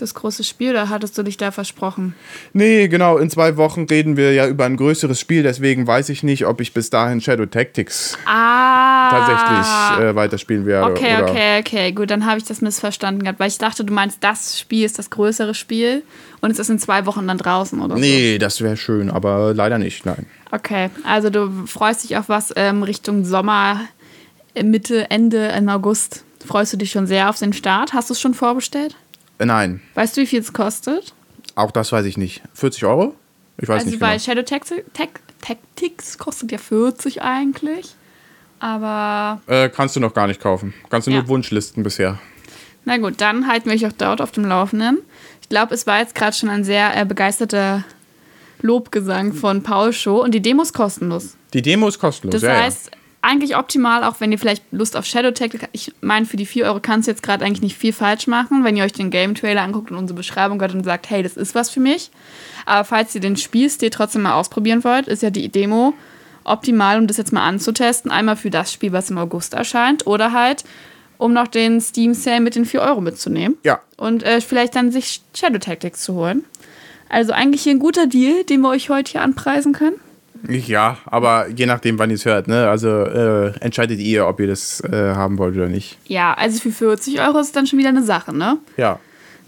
[0.00, 2.14] Das große Spiel, oder hattest du dich da versprochen?
[2.54, 6.22] Nee, genau, in zwei Wochen reden wir ja über ein größeres Spiel, deswegen weiß ich
[6.22, 9.10] nicht, ob ich bis dahin Shadow Tactics Ah.
[9.10, 10.92] tatsächlich äh, weiterspielen werde.
[10.92, 14.24] Okay, okay, okay, gut, dann habe ich das missverstanden gehabt, weil ich dachte, du meinst,
[14.24, 16.02] das Spiel ist das größere Spiel
[16.40, 18.00] und es ist in zwei Wochen dann draußen oder so.
[18.00, 20.24] Nee, das wäre schön, aber leider nicht, nein.
[20.50, 23.82] Okay, also du freust dich auf was ähm, Richtung Sommer,
[24.54, 26.24] äh, Mitte, Ende im August.
[26.46, 27.92] Freust du dich schon sehr auf den Start?
[27.92, 28.96] Hast du es schon vorbestellt?
[29.40, 31.12] Äh, nein, Weißt du, wie viel es kostet?
[31.56, 32.42] auch das weiß ich nicht.
[32.54, 33.14] 40 Euro?
[33.58, 34.18] Ich weiß also nicht bei genau.
[34.22, 37.94] Shadow Taxi- Tac- Tactics kostet ja 40 eigentlich.
[38.60, 40.72] Aber Äh, kannst du noch gar nicht kaufen.
[40.90, 41.18] Kannst du Ja.
[41.18, 42.18] nur Wunschlisten bisher.
[42.84, 44.98] na gut, dann halten wir euch auch dort auf dem Laufenden.
[45.42, 47.84] Ich glaube, es war jetzt gerade schon ein sehr äh, begeisterter
[48.62, 51.36] Lobgesang von Paul Show und die Demo ist kostenlos.
[51.54, 52.40] Die Demo ist kostenlos.
[52.40, 52.90] Das ja, heißt,
[53.22, 56.64] eigentlich optimal, auch wenn ihr vielleicht Lust auf Shadow Tactics Ich meine, für die 4
[56.66, 59.62] Euro kannst du jetzt gerade eigentlich nicht viel falsch machen, wenn ihr euch den Game-Trailer
[59.62, 62.10] anguckt und unsere Beschreibung hört und sagt, hey, das ist was für mich.
[62.64, 65.92] Aber falls ihr den Spielstil trotzdem mal ausprobieren wollt, ist ja die Demo
[66.44, 68.10] optimal, um das jetzt mal anzutesten.
[68.10, 70.64] Einmal für das Spiel, was im August erscheint, oder halt,
[71.18, 73.58] um noch den Steam Sale mit den 4 Euro mitzunehmen.
[73.64, 73.80] Ja.
[73.98, 76.44] Und äh, vielleicht dann sich Shadow Tactics zu holen.
[77.10, 80.00] Also eigentlich hier ein guter Deal, den wir euch heute hier anpreisen können.
[80.48, 82.48] Ja, aber je nachdem, wann ihr es hört.
[82.48, 82.68] Ne?
[82.68, 85.98] Also äh, entscheidet ihr, ob ihr das äh, haben wollt oder nicht.
[86.06, 88.58] Ja, also für 40 Euro ist dann schon wieder eine Sache, ne?
[88.76, 88.98] Ja.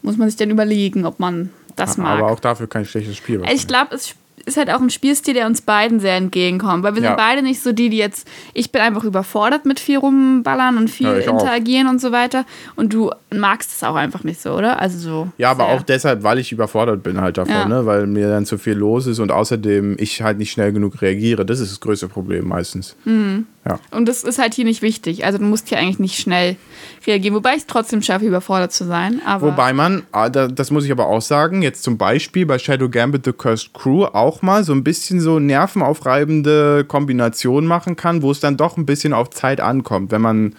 [0.03, 2.19] Muss man sich dann überlegen, ob man das mag.
[2.19, 3.43] Aber auch dafür kein schlechtes Spiel.
[3.53, 4.15] Ich glaube, es
[4.45, 7.11] ist halt auch ein Spielstil, der uns beiden sehr entgegenkommt, weil wir Ja.
[7.11, 10.89] sind beide nicht so die, die jetzt, ich bin einfach überfordert mit viel rumballern und
[10.91, 11.41] viel Ja, ich auch.
[11.41, 12.45] interagieren und so weiter
[12.77, 14.81] und du magst es auch einfach nicht so, oder?
[14.81, 15.29] Also so.
[15.39, 15.75] Ja, aber sehr.
[15.75, 17.69] auch deshalb, weil ich überfordert bin halt davon, Ja.
[17.69, 17.87] ne?
[17.87, 21.45] weil mir dann zu viel los ist und außerdem ich halt nicht schnell genug reagiere.
[21.47, 22.97] Das ist das größte Problem meistens.
[23.05, 23.47] Mhm.
[23.65, 23.79] Ja.
[23.93, 25.25] Und das ist halt hier nicht wichtig.
[25.25, 26.57] Also du musst hier eigentlich nicht schnell
[27.07, 29.23] reagieren, wobei ich es trotzdem schaffe, überfordert zu sein.
[29.25, 32.59] Aber Wobei man, ah, da- das muss ich aber auch sagen, jetzt zum Beispiel bei
[32.59, 38.23] Shadow Gambit The Cursed Crew auch mal so ein bisschen so nervenaufreibende Kombination machen kann,
[38.23, 40.55] wo es dann doch ein bisschen auf Zeit ankommt, wenn man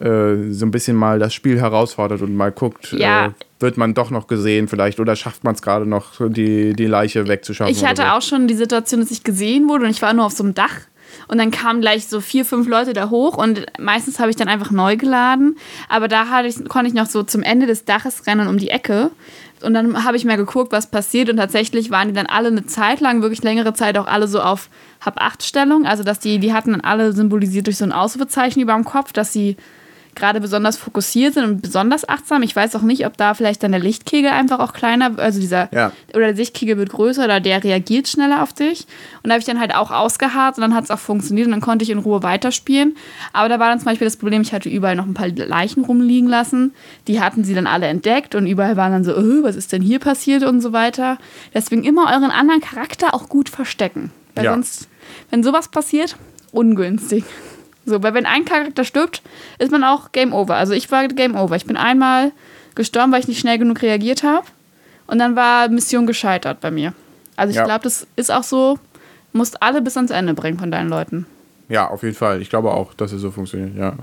[0.00, 3.26] äh, so ein bisschen mal das Spiel herausfordert und mal guckt, Ja.
[3.26, 3.30] äh,
[3.60, 7.26] wird man doch noch gesehen vielleicht oder schafft man es gerade noch, die, die Leiche
[7.26, 7.74] wegzuschaffen.
[7.74, 8.08] Ich hatte so.
[8.08, 10.54] auch schon die Situation, dass ich gesehen wurde und ich war nur auf so einem
[10.54, 10.76] Dach.
[11.26, 14.48] Und dann kamen gleich so vier, fünf Leute da hoch und meistens habe ich dann
[14.48, 15.56] einfach neu geladen.
[15.88, 18.70] Aber da hatte ich, konnte ich noch so zum Ende des Daches rennen um die
[18.70, 19.10] Ecke.
[19.62, 21.28] Und dann habe ich mal geguckt, was passiert.
[21.28, 24.40] Und tatsächlich waren die dann alle eine Zeit lang, wirklich längere Zeit, auch alle so
[24.40, 24.68] auf
[25.04, 25.84] Hab-8-Stellung.
[25.84, 29.12] Also, dass die, die hatten dann alle symbolisiert durch so ein Ausrufezeichen über dem Kopf,
[29.12, 29.56] dass sie
[30.18, 32.42] gerade besonders fokussiert sind und besonders achtsam.
[32.42, 35.68] Ich weiß auch nicht, ob da vielleicht dann der Lichtkegel einfach auch kleiner, also dieser,
[35.72, 35.92] Ja.
[36.14, 38.86] oder der Sichtkegel wird größer oder der reagiert schneller auf dich.
[39.22, 41.52] Und da habe ich dann halt auch ausgeharrt und dann hat es auch funktioniert und
[41.52, 42.96] dann konnte ich in Ruhe weiterspielen.
[43.32, 45.84] Aber da war dann zum Beispiel das Problem, ich hatte überall noch ein paar Leichen
[45.84, 46.72] rumliegen lassen.
[47.06, 49.82] Die hatten sie dann alle entdeckt und überall waren dann so, "Äh, was ist denn
[49.82, 51.18] hier passiert und so weiter.
[51.54, 54.10] Deswegen immer euren anderen Charakter auch gut verstecken.
[54.34, 54.52] Weil Ja.
[54.52, 54.88] sonst,
[55.30, 56.16] wenn sowas passiert,
[56.52, 57.24] ungünstig.
[57.88, 59.22] So, weil wenn ein Charakter stirbt,
[59.58, 60.56] ist man auch Game Over.
[60.56, 61.56] Also ich war Game Over.
[61.56, 62.32] Ich bin einmal
[62.74, 64.46] gestorben, weil ich nicht schnell genug reagiert habe.
[65.06, 66.92] Und dann war Mission gescheitert bei mir.
[67.36, 67.64] Also ich Ja.
[67.64, 68.78] glaube, das ist auch so,
[69.32, 71.26] musst alle bis ans Ende bringen von deinen Leuten.
[71.68, 72.40] Ja, auf jeden Fall.
[72.42, 73.94] Ich glaube auch, dass es so funktioniert, ja.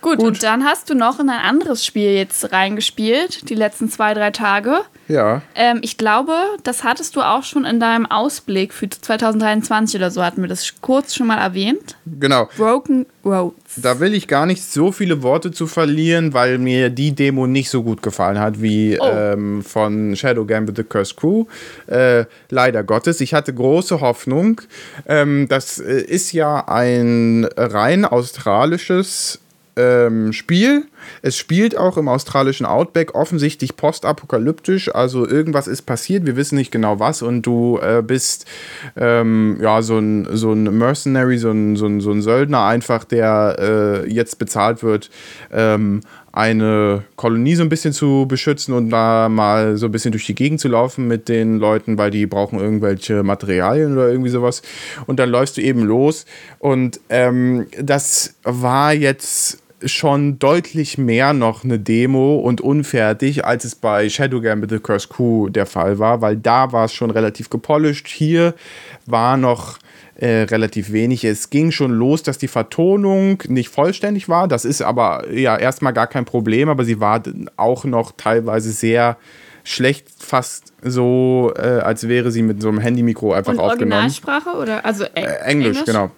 [0.00, 0.26] Gut, Gut.
[0.26, 4.30] und dann hast du noch in ein anderes Spiel jetzt reingespielt, die letzten zwei, drei
[4.30, 4.80] Tage.
[5.08, 5.42] Ja.
[5.54, 6.32] Ähm, ich glaube,
[6.62, 10.72] das hattest du auch schon in deinem Ausblick für 2023 oder so, hatten wir das
[10.80, 11.96] kurz schon mal erwähnt.
[12.06, 12.48] Genau.
[12.56, 13.56] Broken Roads.
[13.76, 17.68] Da will ich gar nicht so viele Worte zu verlieren, weil mir die Demo nicht
[17.70, 19.04] so gut gefallen hat wie Oh.
[19.06, 21.44] ähm, von Shadow Gambit The Cursed Crew.
[21.88, 23.20] Äh, leider Gottes.
[23.20, 24.60] Ich hatte große Hoffnung.
[25.06, 29.40] Ähm, das äh, ist ja ein rein australisches
[29.80, 30.84] ähm, Spiel.
[31.22, 34.94] Es spielt auch im australischen Outback, offensichtlich postapokalyptisch.
[34.94, 37.22] Also irgendwas ist passiert, wir wissen nicht genau was.
[37.22, 38.46] Und du äh, bist
[38.96, 43.04] ähm, ja so ein, so ein Mercenary, so ein, so, ein, so ein Söldner einfach,
[43.04, 45.10] der äh, jetzt bezahlt wird,
[45.52, 46.00] ähm,
[46.32, 50.34] eine Kolonie so ein bisschen zu beschützen und da mal so ein bisschen durch die
[50.34, 54.62] Gegend zu laufen mit den Leuten, weil die brauchen irgendwelche Materialien oder irgendwie sowas.
[55.06, 56.26] Und dann läufst du eben los.
[56.60, 63.74] Und ähm, das war jetzt schon deutlich mehr noch eine Demo und unfertig, als es
[63.74, 67.50] bei Shadow Gambit The Curse Crew der Fall war, weil da war es schon relativ
[67.50, 68.08] gepolished.
[68.08, 68.54] Hier
[69.06, 69.78] war noch
[70.16, 71.24] äh, relativ wenig.
[71.24, 74.48] Es ging schon los, dass die Vertonung nicht vollständig war.
[74.48, 77.22] Das ist aber ja erstmal gar kein Problem, aber sie war
[77.56, 79.16] auch noch teilweise sehr
[79.64, 83.92] schlecht, fast so, äh, als wäre sie mit so einem Handymikro einfach Und aufgenommen.
[83.92, 86.10] Originalsprache oder also Eng Äh, Englisch, genau.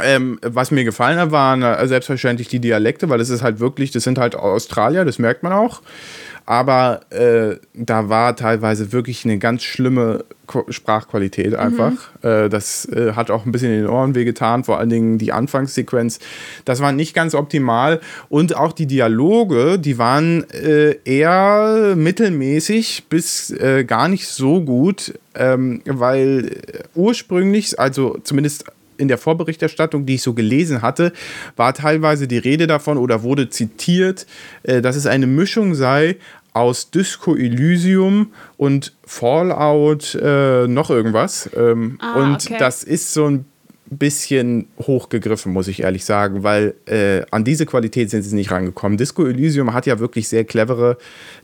[0.00, 3.90] Ähm, was mir gefallen hat, waren äh, selbstverständlich die Dialekte, weil es ist halt wirklich,
[3.90, 5.82] das sind halt Australier, das merkt man auch.
[6.44, 11.92] Aber äh, da war teilweise wirklich eine ganz schlimme Ko Sprachqualität einfach.
[12.22, 15.32] Äh, das äh, hat auch ein bisschen in den Ohren wehgetan, vor allen Dingen die
[15.32, 16.18] Anfangssequenz.
[16.64, 18.00] Das war nicht ganz optimal.
[18.28, 25.14] Und auch die Dialoge, die waren äh, eher mittelmäßig bis äh, gar nicht so gut,
[25.36, 26.56] ähm, weil
[26.94, 28.64] ursprünglich, also zumindest
[29.02, 31.12] in der Vorberichterstattung, die ich so gelesen hatte,
[31.56, 34.26] war teilweise die Rede davon oder wurde zitiert,
[34.62, 36.16] äh, dass es eine Mischung sei
[36.54, 41.50] aus Disco Elysium und Fallout äh, noch irgendwas.
[41.56, 42.56] Ähm, Ah, und okay.
[42.58, 43.44] das ist so ein
[43.98, 48.98] bisschen hochgegriffen, muss ich ehrlich sagen, weil äh, an diese Qualität sind sie nicht rangekommen.
[48.98, 50.96] Disco Elysium hat ja wirklich sehr clevere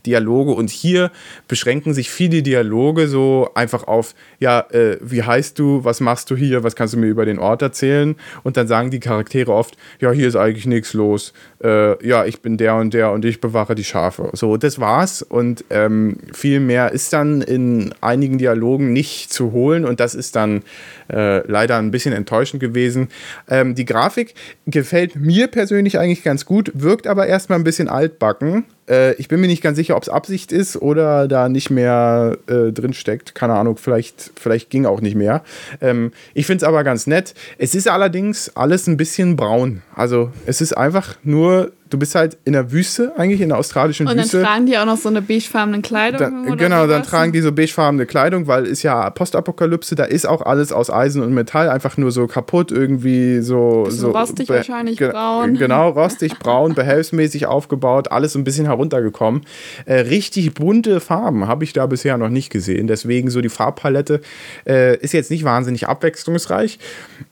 [0.05, 1.11] Dialoge und hier
[1.47, 6.35] beschränken sich viele Dialoge so einfach auf, ja, äh, wie heißt du, was machst du
[6.35, 8.15] hier, was kannst du mir über den Ort erzählen?
[8.43, 11.33] Und dann sagen die Charaktere oft, ja, hier ist eigentlich nichts los,
[11.63, 14.29] äh, ja, ich bin der und der und ich bewache die Schafe.
[14.33, 19.85] So, das war's und ähm, viel mehr ist dann in einigen Dialogen nicht zu holen
[19.85, 20.63] und das ist dann
[21.11, 23.09] äh, leider ein bisschen enttäuschend gewesen.
[23.49, 24.33] Ähm, die Grafik
[24.65, 28.65] gefällt mir persönlich eigentlich ganz gut, wirkt aber erstmal ein bisschen altbacken.
[28.89, 32.37] Äh, ich bin mir nicht ganz sicher, ob es Absicht ist oder da nicht mehr
[32.47, 33.35] äh, drin steckt.
[33.35, 35.43] Keine Ahnung, vielleicht, vielleicht ging auch nicht mehr.
[35.81, 37.33] Ähm, ich finde es aber ganz nett.
[37.57, 39.81] Es ist allerdings alles ein bisschen braun.
[39.95, 44.07] Also es ist einfach nur, du bist halt in der Wüste, eigentlich in der australischen
[44.07, 44.41] Und dann Wüste.
[44.41, 46.19] tragen die auch noch so eine beigefarbene Kleidung.
[46.19, 50.27] Dann, oder genau, dann tragen die so beigefarbene Kleidung, weil ist ja Postapokalypse, da ist
[50.27, 53.87] auch alles aus Eisen und Metall einfach nur so kaputt, irgendwie so.
[53.89, 55.55] So rostig wahrscheinlich, braun.
[55.55, 59.41] Genau, rostig, braun, behelfsmäßig aufgebaut, alles so ein bisschen heruntergekommen.
[59.85, 64.21] Äh, richtig bunte Farben habe ich da bisher noch nicht gesehen, deswegen so die Farbpalette
[64.65, 66.79] äh, ist jetzt nicht wahnsinnig abwechslungsreich.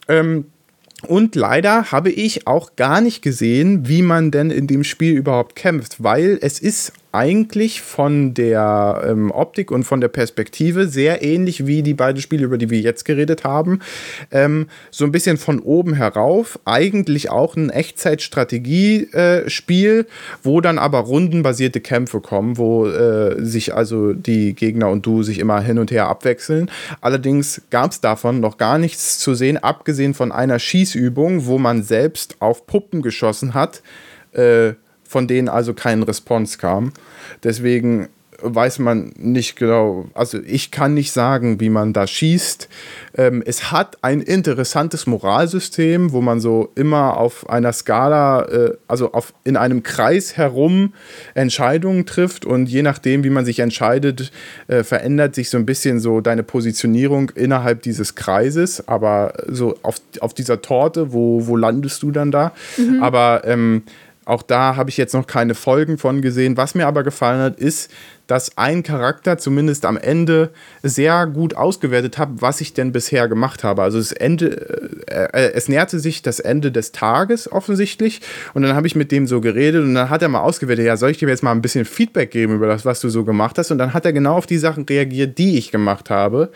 [0.08, 0.46] Ähm,
[1.06, 5.54] und leider habe ich auch gar nicht gesehen, wie man denn in dem Spiel überhaupt
[5.54, 11.64] kämpft, weil es ist eigentlich von der ähm, Optik und von der Perspektive sehr ähnlich
[11.66, 13.78] wie die beiden Spiele, über die wir jetzt geredet haben.
[14.30, 20.06] Ähm, so ein bisschen von oben herauf, eigentlich auch ein Echtzeit-Strategie-Spiel,
[20.42, 25.38] wo dann aber rundenbasierte Kämpfe kommen, wo äh, sich also die Gegner und du sich
[25.38, 26.70] immer hin und her abwechseln.
[27.00, 31.82] Allerdings gab es davon noch gar nichts zu sehen, abgesehen von einer Schießübung, wo man
[31.82, 33.82] selbst auf Puppen geschossen hat,
[34.32, 34.72] äh,
[35.08, 36.92] von denen also kein Response kam.
[37.42, 38.08] Deswegen
[38.40, 42.68] weiß man nicht genau, also ich kann nicht sagen, wie man da schießt.
[43.16, 49.12] Ähm, es hat ein interessantes Moralsystem, wo man so immer auf einer Skala, äh, also
[49.12, 50.94] auf, in einem Kreis herum
[51.34, 54.30] Entscheidungen trifft und je nachdem, wie man sich entscheidet,
[54.68, 59.96] äh, verändert sich so ein bisschen so deine Positionierung innerhalb dieses Kreises, aber so auf,
[60.20, 62.52] auf dieser Torte, wo, wo landest du dann da?
[63.00, 63.82] Aber ähm,
[64.28, 66.58] auch da habe ich jetzt noch keine Folgen von gesehen.
[66.58, 67.90] Was mir aber gefallen hat, ist,
[68.26, 70.50] dass ein Charakter zumindest am Ende
[70.82, 73.82] sehr gut ausgewertet hat, was ich denn bisher gemacht habe.
[73.82, 78.20] Also das Ende, äh, äh, es näherte sich das Ende des Tages offensichtlich
[78.52, 80.98] und dann habe ich mit dem so geredet und dann hat er mal ausgewertet, ja,
[80.98, 83.56] soll ich dir jetzt mal ein bisschen Feedback geben über das, was du so gemacht
[83.56, 83.70] hast?
[83.70, 86.50] Und dann hat er genau auf die Sachen reagiert, die ich gemacht habe,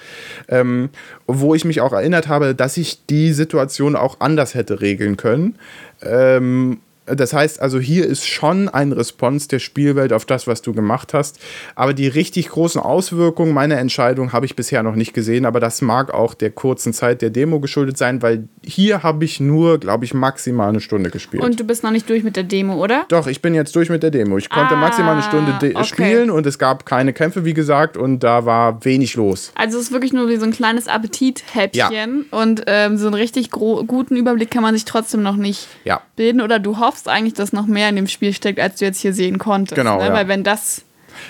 [0.49, 0.91] ähm,
[1.27, 5.57] wo ich mich auch erinnert habe, dass ich die Situation auch anders hätte regeln können.
[6.03, 10.73] Ähm, das heißt also, hier ist schon ein Response der Spielwelt auf das, was du
[10.73, 11.39] gemacht hast.
[11.75, 15.45] Aber die richtig großen Auswirkungen meiner Entscheidung habe ich bisher noch nicht gesehen.
[15.45, 19.41] Aber das mag auch der kurzen Zeit der Demo geschuldet sein, weil hier habe ich
[19.41, 21.43] nur, glaube ich, maximal eine Stunde gespielt.
[21.43, 23.05] Und du bist noch nicht durch mit der Demo, oder?
[23.09, 24.39] Doch, ich bin jetzt durch mit der Demo.
[24.39, 25.85] Ich konnte Ah, maximal eine Stunde de- okay.
[25.85, 29.53] spielen und es gab keine Kämpfe, wie gesagt, und da war wenig los.
[29.57, 33.51] Also es ist wirklich nur wie so ein kleines Appetithäppchen und ähm, so einen richtig
[33.51, 36.01] guten Überblick kann man sich trotzdem noch nicht Ja.
[36.17, 39.01] bilden oder du hoffst eigentlich, dass noch mehr in dem Spiel steckt, als du jetzt
[39.01, 39.75] hier sehen konntest.
[39.77, 40.07] Genau, Ne?
[40.07, 40.13] ja.
[40.13, 40.83] Weil wenn das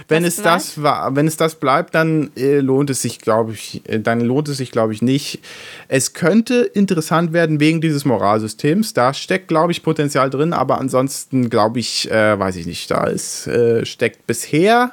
[0.08, 3.52] Wenn Das es das war, wenn es das bleibt, dann äh, lohnt es sich, glaube
[3.52, 5.40] ich, äh, dann lohnt es sich, glaube ich, nicht.
[5.88, 8.94] Es könnte interessant werden wegen dieses Moralsystems.
[8.94, 13.04] Da steckt, glaube ich, Potenzial drin, aber ansonsten glaube ich, äh, weiß ich nicht, da
[13.04, 14.92] ist, äh, steckt bisher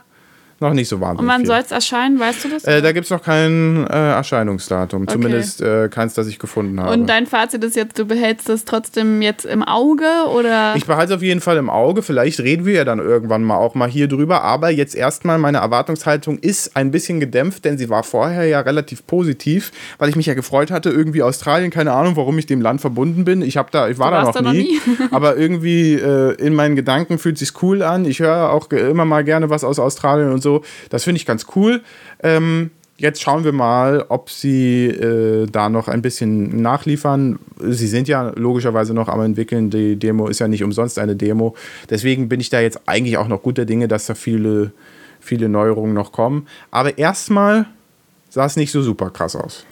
[0.61, 2.63] noch nicht so wahnsinnig Und wann soll es erscheinen, weißt du das?
[2.63, 5.07] Äh, da gibt es noch kein äh, Erscheinungsdatum.
[5.07, 6.93] Zumindest äh, keins, das ich gefunden habe.
[6.93, 10.73] Und dein Fazit ist jetzt, du behältst das trotzdem jetzt im Auge oder?
[10.75, 12.01] ich behalte es auf jeden Fall im Auge.
[12.01, 14.43] Vielleicht reden wir ja dann irgendwann mal auch mal hier drüber.
[14.43, 19.05] Aber jetzt erstmal, meine Erwartungshaltung ist ein bisschen gedämpft, denn sie war vorher ja relativ
[19.05, 22.81] positiv, weil ich mich ja gefreut hatte, irgendwie Australien, keine Ahnung, warum ich dem Land
[22.81, 23.41] verbunden bin.
[23.41, 24.79] Ich habe da, ich war da noch da noch nie.
[25.11, 28.05] aber irgendwie äh, in meinen Gedanken fühlt sich cool an.
[28.05, 30.48] Ich höre auch immer mal gerne was aus Australien und so.
[30.89, 31.81] Das finde ich ganz cool.
[32.21, 37.39] Ähm, Jetzt schauen wir mal, ob sie äh, da noch ein bisschen nachliefern.
[37.57, 39.69] Sie sind ja logischerweise noch am entwickeln.
[39.69, 41.55] Die Demo ist ja nicht umsonst eine Demo.
[41.89, 44.73] Deswegen bin ich da jetzt eigentlich auch noch guter Dinge, dass da viele,
[45.21, 46.45] viele Neuerungen noch kommen.
[46.71, 47.67] Aber erstmal
[48.29, 49.65] sah es nicht so super krass aus.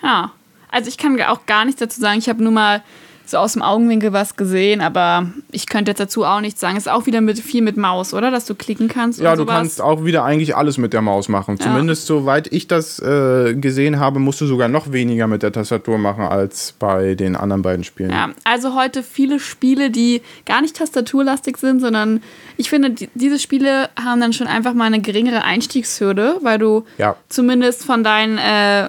[0.00, 0.30] Ja.
[0.70, 2.20] Also ich kann auch gar nichts dazu sagen.
[2.20, 2.84] Ich habe nur mal
[3.26, 6.76] so aus dem Augenwinkel was gesehen, aber ich könnte jetzt dazu auch nichts sagen.
[6.76, 8.30] Ist auch wieder mit viel mit Maus, oder?
[8.30, 9.20] Dass du klicken kannst.
[9.20, 11.56] Ja, du kannst auch wieder eigentlich alles mit der Maus machen.
[11.58, 11.64] Ja.
[11.66, 15.98] Zumindest soweit ich das äh, gesehen habe, musst du sogar noch weniger mit der Tastatur
[15.98, 18.10] machen als bei den anderen beiden Spielen.
[18.10, 22.20] Ja, also heute viele Spiele, die gar nicht tastaturlastig sind, sondern
[22.56, 26.84] ich finde, die, diese Spiele haben dann schon einfach mal eine geringere Einstiegshürde, weil du
[26.98, 27.16] Ja.
[27.28, 28.88] zumindest von deinen äh,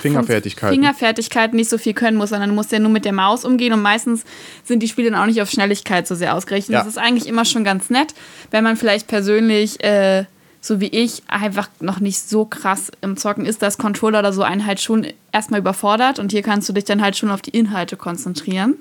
[0.00, 0.74] Fingerfertigkeiten.
[0.74, 3.72] Fingerfertigkeiten nicht so viel können musst, sondern du musst ja nur mit der Maus umgehen
[3.72, 4.24] und meistens
[4.64, 6.72] sind die Spiele dann auch nicht auf Schnelligkeit so sehr ausgerichtet.
[6.72, 6.78] Ja.
[6.78, 8.14] Das ist eigentlich immer schon ganz nett,
[8.50, 10.24] wenn man vielleicht persönlich, äh,
[10.62, 14.42] so wie ich, einfach noch nicht so krass im Zocken ist, dass Controller oder so
[14.42, 17.50] einen halt schon erstmal überfordert und hier kannst du dich dann halt schon auf die
[17.50, 18.76] Inhalte konzentrieren.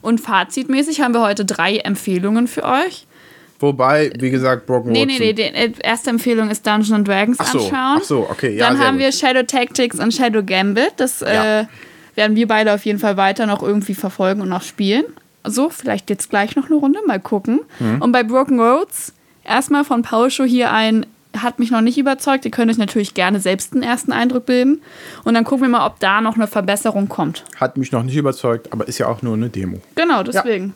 [0.00, 3.06] Und fazitmäßig haben wir heute drei Empfehlungen für euch.
[3.60, 5.50] Wobei, wie gesagt, Broken Nee, nee, nee, die
[5.82, 7.98] erste Empfehlung ist Dungeons and Dragons Ach so, anschauen.
[7.98, 9.04] ach so, okay, ja, Dann haben gut.
[9.04, 10.94] wir Shadow Tactics und Shadow Gambit.
[10.96, 11.60] Das Ja.
[11.60, 11.66] äh,
[12.14, 15.04] werden wir beide auf jeden Fall weiter noch irgendwie verfolgen und noch spielen.
[15.44, 17.60] So, vielleicht jetzt gleich noch eine Runde, mal gucken.
[17.78, 18.02] Mhm.
[18.02, 19.12] Und bei Broken Roads,
[19.44, 21.06] erstmal von Paul Show hier ein,
[21.36, 22.44] hat mich noch nicht überzeugt.
[22.44, 24.82] Ihr könnt euch natürlich gerne selbst einen ersten Eindruck bilden.
[25.24, 27.44] Und dann gucken wir mal, ob da noch eine Verbesserung kommt.
[27.56, 29.78] Hat mich noch nicht überzeugt, aber ist ja auch nur eine Demo.
[29.94, 30.74] Genau, deswegen.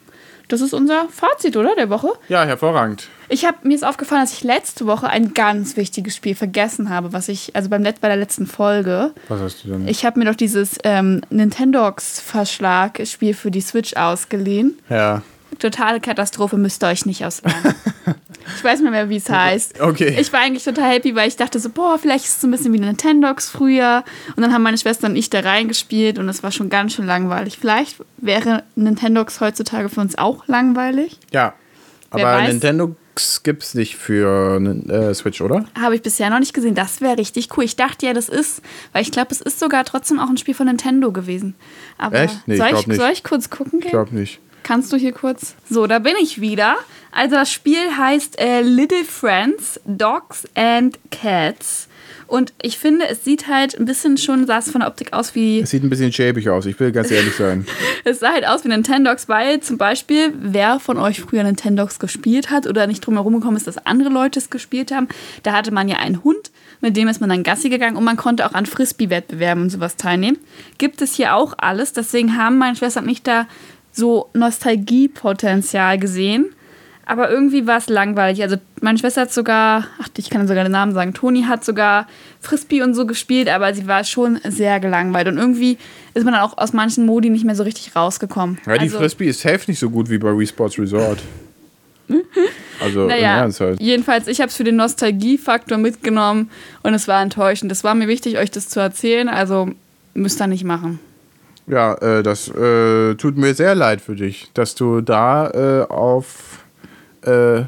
[0.48, 2.08] Das ist unser Fazit, oder, der Woche?
[2.28, 3.08] Ja, hervorragend.
[3.28, 7.12] Ich habe mir ist aufgefallen, dass ich letzte Woche ein ganz wichtiges Spiel vergessen habe,
[7.12, 9.12] was ich also beim Let bei der letzten Folge.
[9.28, 9.88] Was hast du denn?
[9.88, 14.78] Ich habe mir doch dieses ähm, Nintendogs Verschlag Spiel für die Switch ausgeliehen.
[14.88, 15.22] ja.
[15.60, 17.76] Totale Katastrophe müsst ihr euch nicht ausleihen.
[18.56, 19.80] ich weiß nicht mehr, wie es heißt.
[19.80, 20.16] Okay.
[20.18, 22.50] Ich war eigentlich total happy, weil ich dachte so, boah, vielleicht ist es so ein
[22.50, 24.04] bisschen wie Nintendogs früher.
[24.36, 27.06] Und dann haben meine Schwester und ich da reingespielt und es war schon ganz schön
[27.06, 27.58] langweilig.
[27.58, 31.18] Vielleicht wäre Nintendogs heutzutage für uns auch langweilig.
[31.32, 31.54] Ja.
[32.10, 32.48] Aber weiß?
[32.48, 32.94] Nintendo
[33.42, 35.64] gibt es nicht für äh, Switch, oder?
[35.80, 36.74] Habe ich bisher noch nicht gesehen.
[36.74, 37.64] Das wäre richtig cool.
[37.64, 40.54] Ich dachte ja, das ist, weil ich glaube, es ist sogar trotzdem auch ein Spiel
[40.54, 41.54] von Nintendo gewesen.
[41.98, 42.46] Aber Echt?
[42.46, 43.00] Nee, soll, ich, nicht.
[43.00, 43.86] soll ich kurz gucken gehen?
[43.86, 44.40] Ich glaube nicht.
[44.64, 45.54] Kannst du hier kurz?
[45.70, 46.76] So, da bin ich wieder.
[47.12, 51.86] Also das Spiel heißt äh, Little Friends, Dogs and Cats.
[52.26, 55.34] Und ich finde, es sieht halt ein bisschen schon, sah es von der Optik aus
[55.34, 57.66] wie Es sieht ein bisschen schäbig aus, ich will ganz ehrlich sein.
[58.04, 62.50] es sah halt aus wie Nintendogs, weil zum Beispiel, wer von euch früher Nintendogs gespielt
[62.50, 65.08] hat oder nicht drum herum gekommen ist, dass andere Leute es gespielt haben,
[65.42, 66.50] da hatte man ja einen Hund,
[66.80, 69.96] mit dem ist man dann Gassi gegangen und man konnte auch an Frisbee-Wettbewerben und sowas
[69.96, 70.38] teilnehmen.
[70.78, 73.46] Gibt es hier auch alles, deswegen haben meine Schwester und ich da
[73.94, 76.46] so Nostalgiepotenzial gesehen.
[77.06, 78.42] Aber irgendwie war es langweilig.
[78.42, 82.06] Also meine Schwester hat sogar, ach, ich kann sogar den Namen sagen, Toni hat sogar
[82.40, 85.28] Frisbee und so gespielt, aber sie war schon sehr gelangweilt.
[85.28, 85.76] Und irgendwie
[86.14, 88.58] ist man dann auch aus manchen Modi nicht mehr so richtig rausgekommen.
[88.66, 91.22] Ja, die also, Frisbee ist safe nicht so gut wie bei Wii Sports Resort.
[92.80, 93.80] Also im naja, Ernst halt.
[93.80, 96.50] jedenfalls, ich habe es für den Nostalgiefaktor mitgenommen
[96.82, 97.70] und es war enttäuschend.
[97.70, 99.70] Es war mir wichtig, euch das zu erzählen, also
[100.12, 100.98] müsst ihr nicht machen.
[101.66, 106.62] Ja, äh, das äh, tut mir sehr leid für dich, dass du da äh, auf
[107.22, 107.62] äh,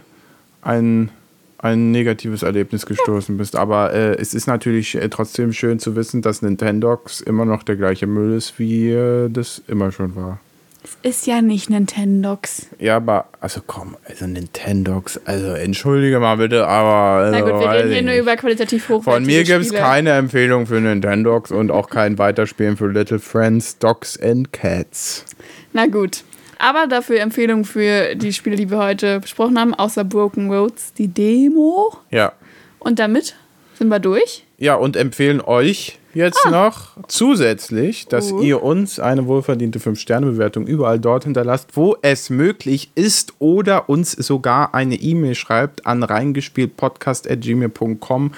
[0.63, 1.11] ein,
[1.59, 3.57] ein negatives Erlebnis gestoßen bist.
[3.57, 8.07] Aber äh, es ist natürlich trotzdem schön zu wissen, dass Nintendogs immer noch der gleiche
[8.07, 8.95] Müll ist, wie
[9.31, 10.41] das immer schon war.
[10.87, 12.69] Es ist ja nicht Nintendogs.
[12.79, 17.25] Ja, aber, also komm, also Nintendogs, also entschuldige mal bitte, aber.
[17.25, 20.13] Also, Na gut, wir reden hier nur über qualitativ hochwertige Von mir gibt es keine
[20.13, 25.25] Empfehlung für Nintendogs und auch kein Weiterspielen für Little Friends, Dogs and Cats.
[25.73, 26.23] Na gut.
[26.61, 31.09] Aber dafür Empfehlung für die Spiele, die wir heute besprochen haben, außer Broken Roads, die
[31.09, 31.97] Demo.
[32.13, 32.33] Ja.
[32.79, 33.35] Und damit
[33.75, 34.45] sind wir durch.
[34.57, 38.43] Ja, und empfehlen euch jetzt noch zusätzlich, dass Uh.
[38.43, 44.75] ihr uns eine wohlverdiente 5-Sterne-Bewertung überall dort hinterlasst, wo es möglich ist oder uns sogar
[44.75, 48.33] eine E-Mail schreibt an reingespieltpodcast.gmail.com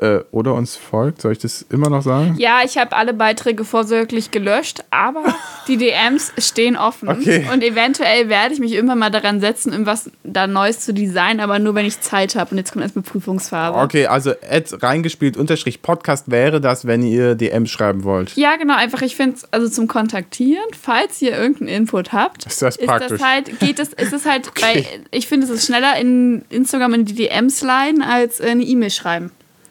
[0.00, 1.20] äh, oder uns folgt.
[1.20, 2.34] Soll ich das immer noch sagen?
[2.38, 5.22] Ja, ich habe alle Beiträge vorsorglich gelöscht, aber
[5.68, 7.08] die DMs stehen offen.
[7.08, 7.46] Okay.
[7.52, 11.58] Und eventuell werde ich mich irgendwann mal daran setzen, irgendwas da Neues zu designen, aber
[11.58, 12.52] nur wenn ich Zeit habe.
[12.52, 13.78] Und jetzt kommt erstmal Prüfungsphase.
[13.78, 18.36] Okay, also Ad reingespielt unterstrich Podcast wäre das, wenn ihr DMs schreiben wollt.
[18.36, 22.62] Ja, genau, einfach, ich finde es, also zum Kontaktieren, falls ihr irgendeinen Input habt, Ist
[22.62, 23.18] das ist praktisch?
[23.18, 24.62] das halt, geht es, ist es halt, Okay.
[24.62, 28.90] weil ich finde, es ist schneller in Instagram in die DMs leiten, als eine E-Mail
[28.90, 29.30] schreiben.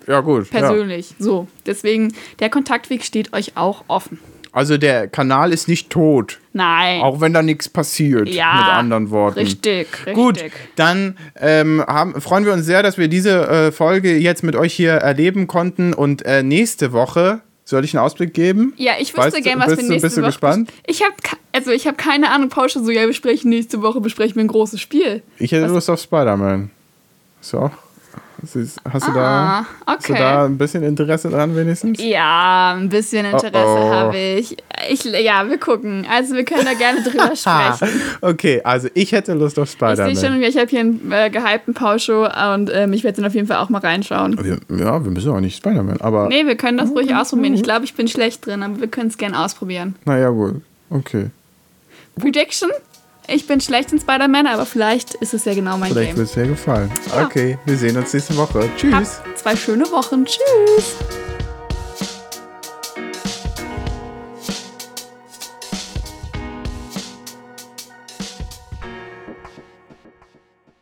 [0.10, 0.52] Ja, gut.
[0.52, 0.60] Ja.
[0.60, 1.14] Persönlich.
[1.20, 1.48] So.
[1.66, 4.20] Deswegen, der Kontaktweg steht euch auch offen.
[4.52, 7.02] Also der Kanal ist nicht tot, Nein.
[7.04, 8.56] auch wenn da nichts passiert, ja.
[8.56, 9.38] mit anderen Worten.
[9.38, 10.14] Richtig, richtig.
[10.16, 10.44] Gut,
[10.76, 14.74] dann ähm, haben, freuen wir uns sehr, dass wir diese äh, Folge jetzt mit euch
[14.74, 15.94] hier erleben konnten.
[15.94, 18.74] Und äh, nächste Woche, soll ich einen Ausblick geben?
[18.78, 20.28] Ja, ich Weißt wüsste du- gerne, was bist wir nächste bist du Woche.
[20.30, 20.74] gespannt?
[20.88, 21.14] Ich habe
[21.52, 24.44] also ich habe keine Ahnung, Paul schon so, ja, wir sprechen nächste Woche, besprechen wir
[24.44, 25.22] ein großes Spiel.
[25.38, 26.72] Ich hätte Was- Lust auf Spider-Man.
[27.40, 27.54] Hast
[28.40, 28.44] auch?
[28.44, 29.20] Hast du, hast du, da,
[29.60, 30.22] Ah, hast du okay.
[30.22, 32.02] da ein bisschen Interesse dran wenigstens?
[32.02, 33.94] Ja, ein bisschen Interesse Oh, oh.
[33.94, 34.56] habe ich.
[34.90, 35.04] ich.
[35.06, 36.06] Ja, wir gucken.
[36.12, 38.02] Also wir können da gerne drüber Ah, sprechen.
[38.22, 40.16] okay, also ich hätte Lust auf Ich sehe Spider-Man.
[40.16, 43.48] schon, ich habe hier einen äh, gehypten Paul-Show und ähm, ich werde dann auf jeden
[43.48, 44.38] Fall auch mal reinschauen.
[44.70, 47.54] Ja, wir müssen auch nicht Spider-Man, aber Nee, wir können das ruhig ausprobieren.
[47.54, 49.96] Ich glaube, ich bin schlecht drin, aber wir können es gerne ausprobieren.
[50.06, 50.62] naja, wohl.
[50.90, 51.28] Okay.
[52.20, 52.70] Prediction?
[53.32, 56.18] Ich bin schlecht in Spider-Man, aber vielleicht ist es ja genau mein Vielleicht Game.
[56.18, 56.92] wird es dir gefallen.
[57.16, 57.26] Ja.
[57.26, 58.68] Okay, wir sehen uns nächste Woche.
[58.78, 58.94] Tschüss.
[58.94, 60.26] Habt zwei schöne Wochen.
[60.26, 60.96] Tschüss.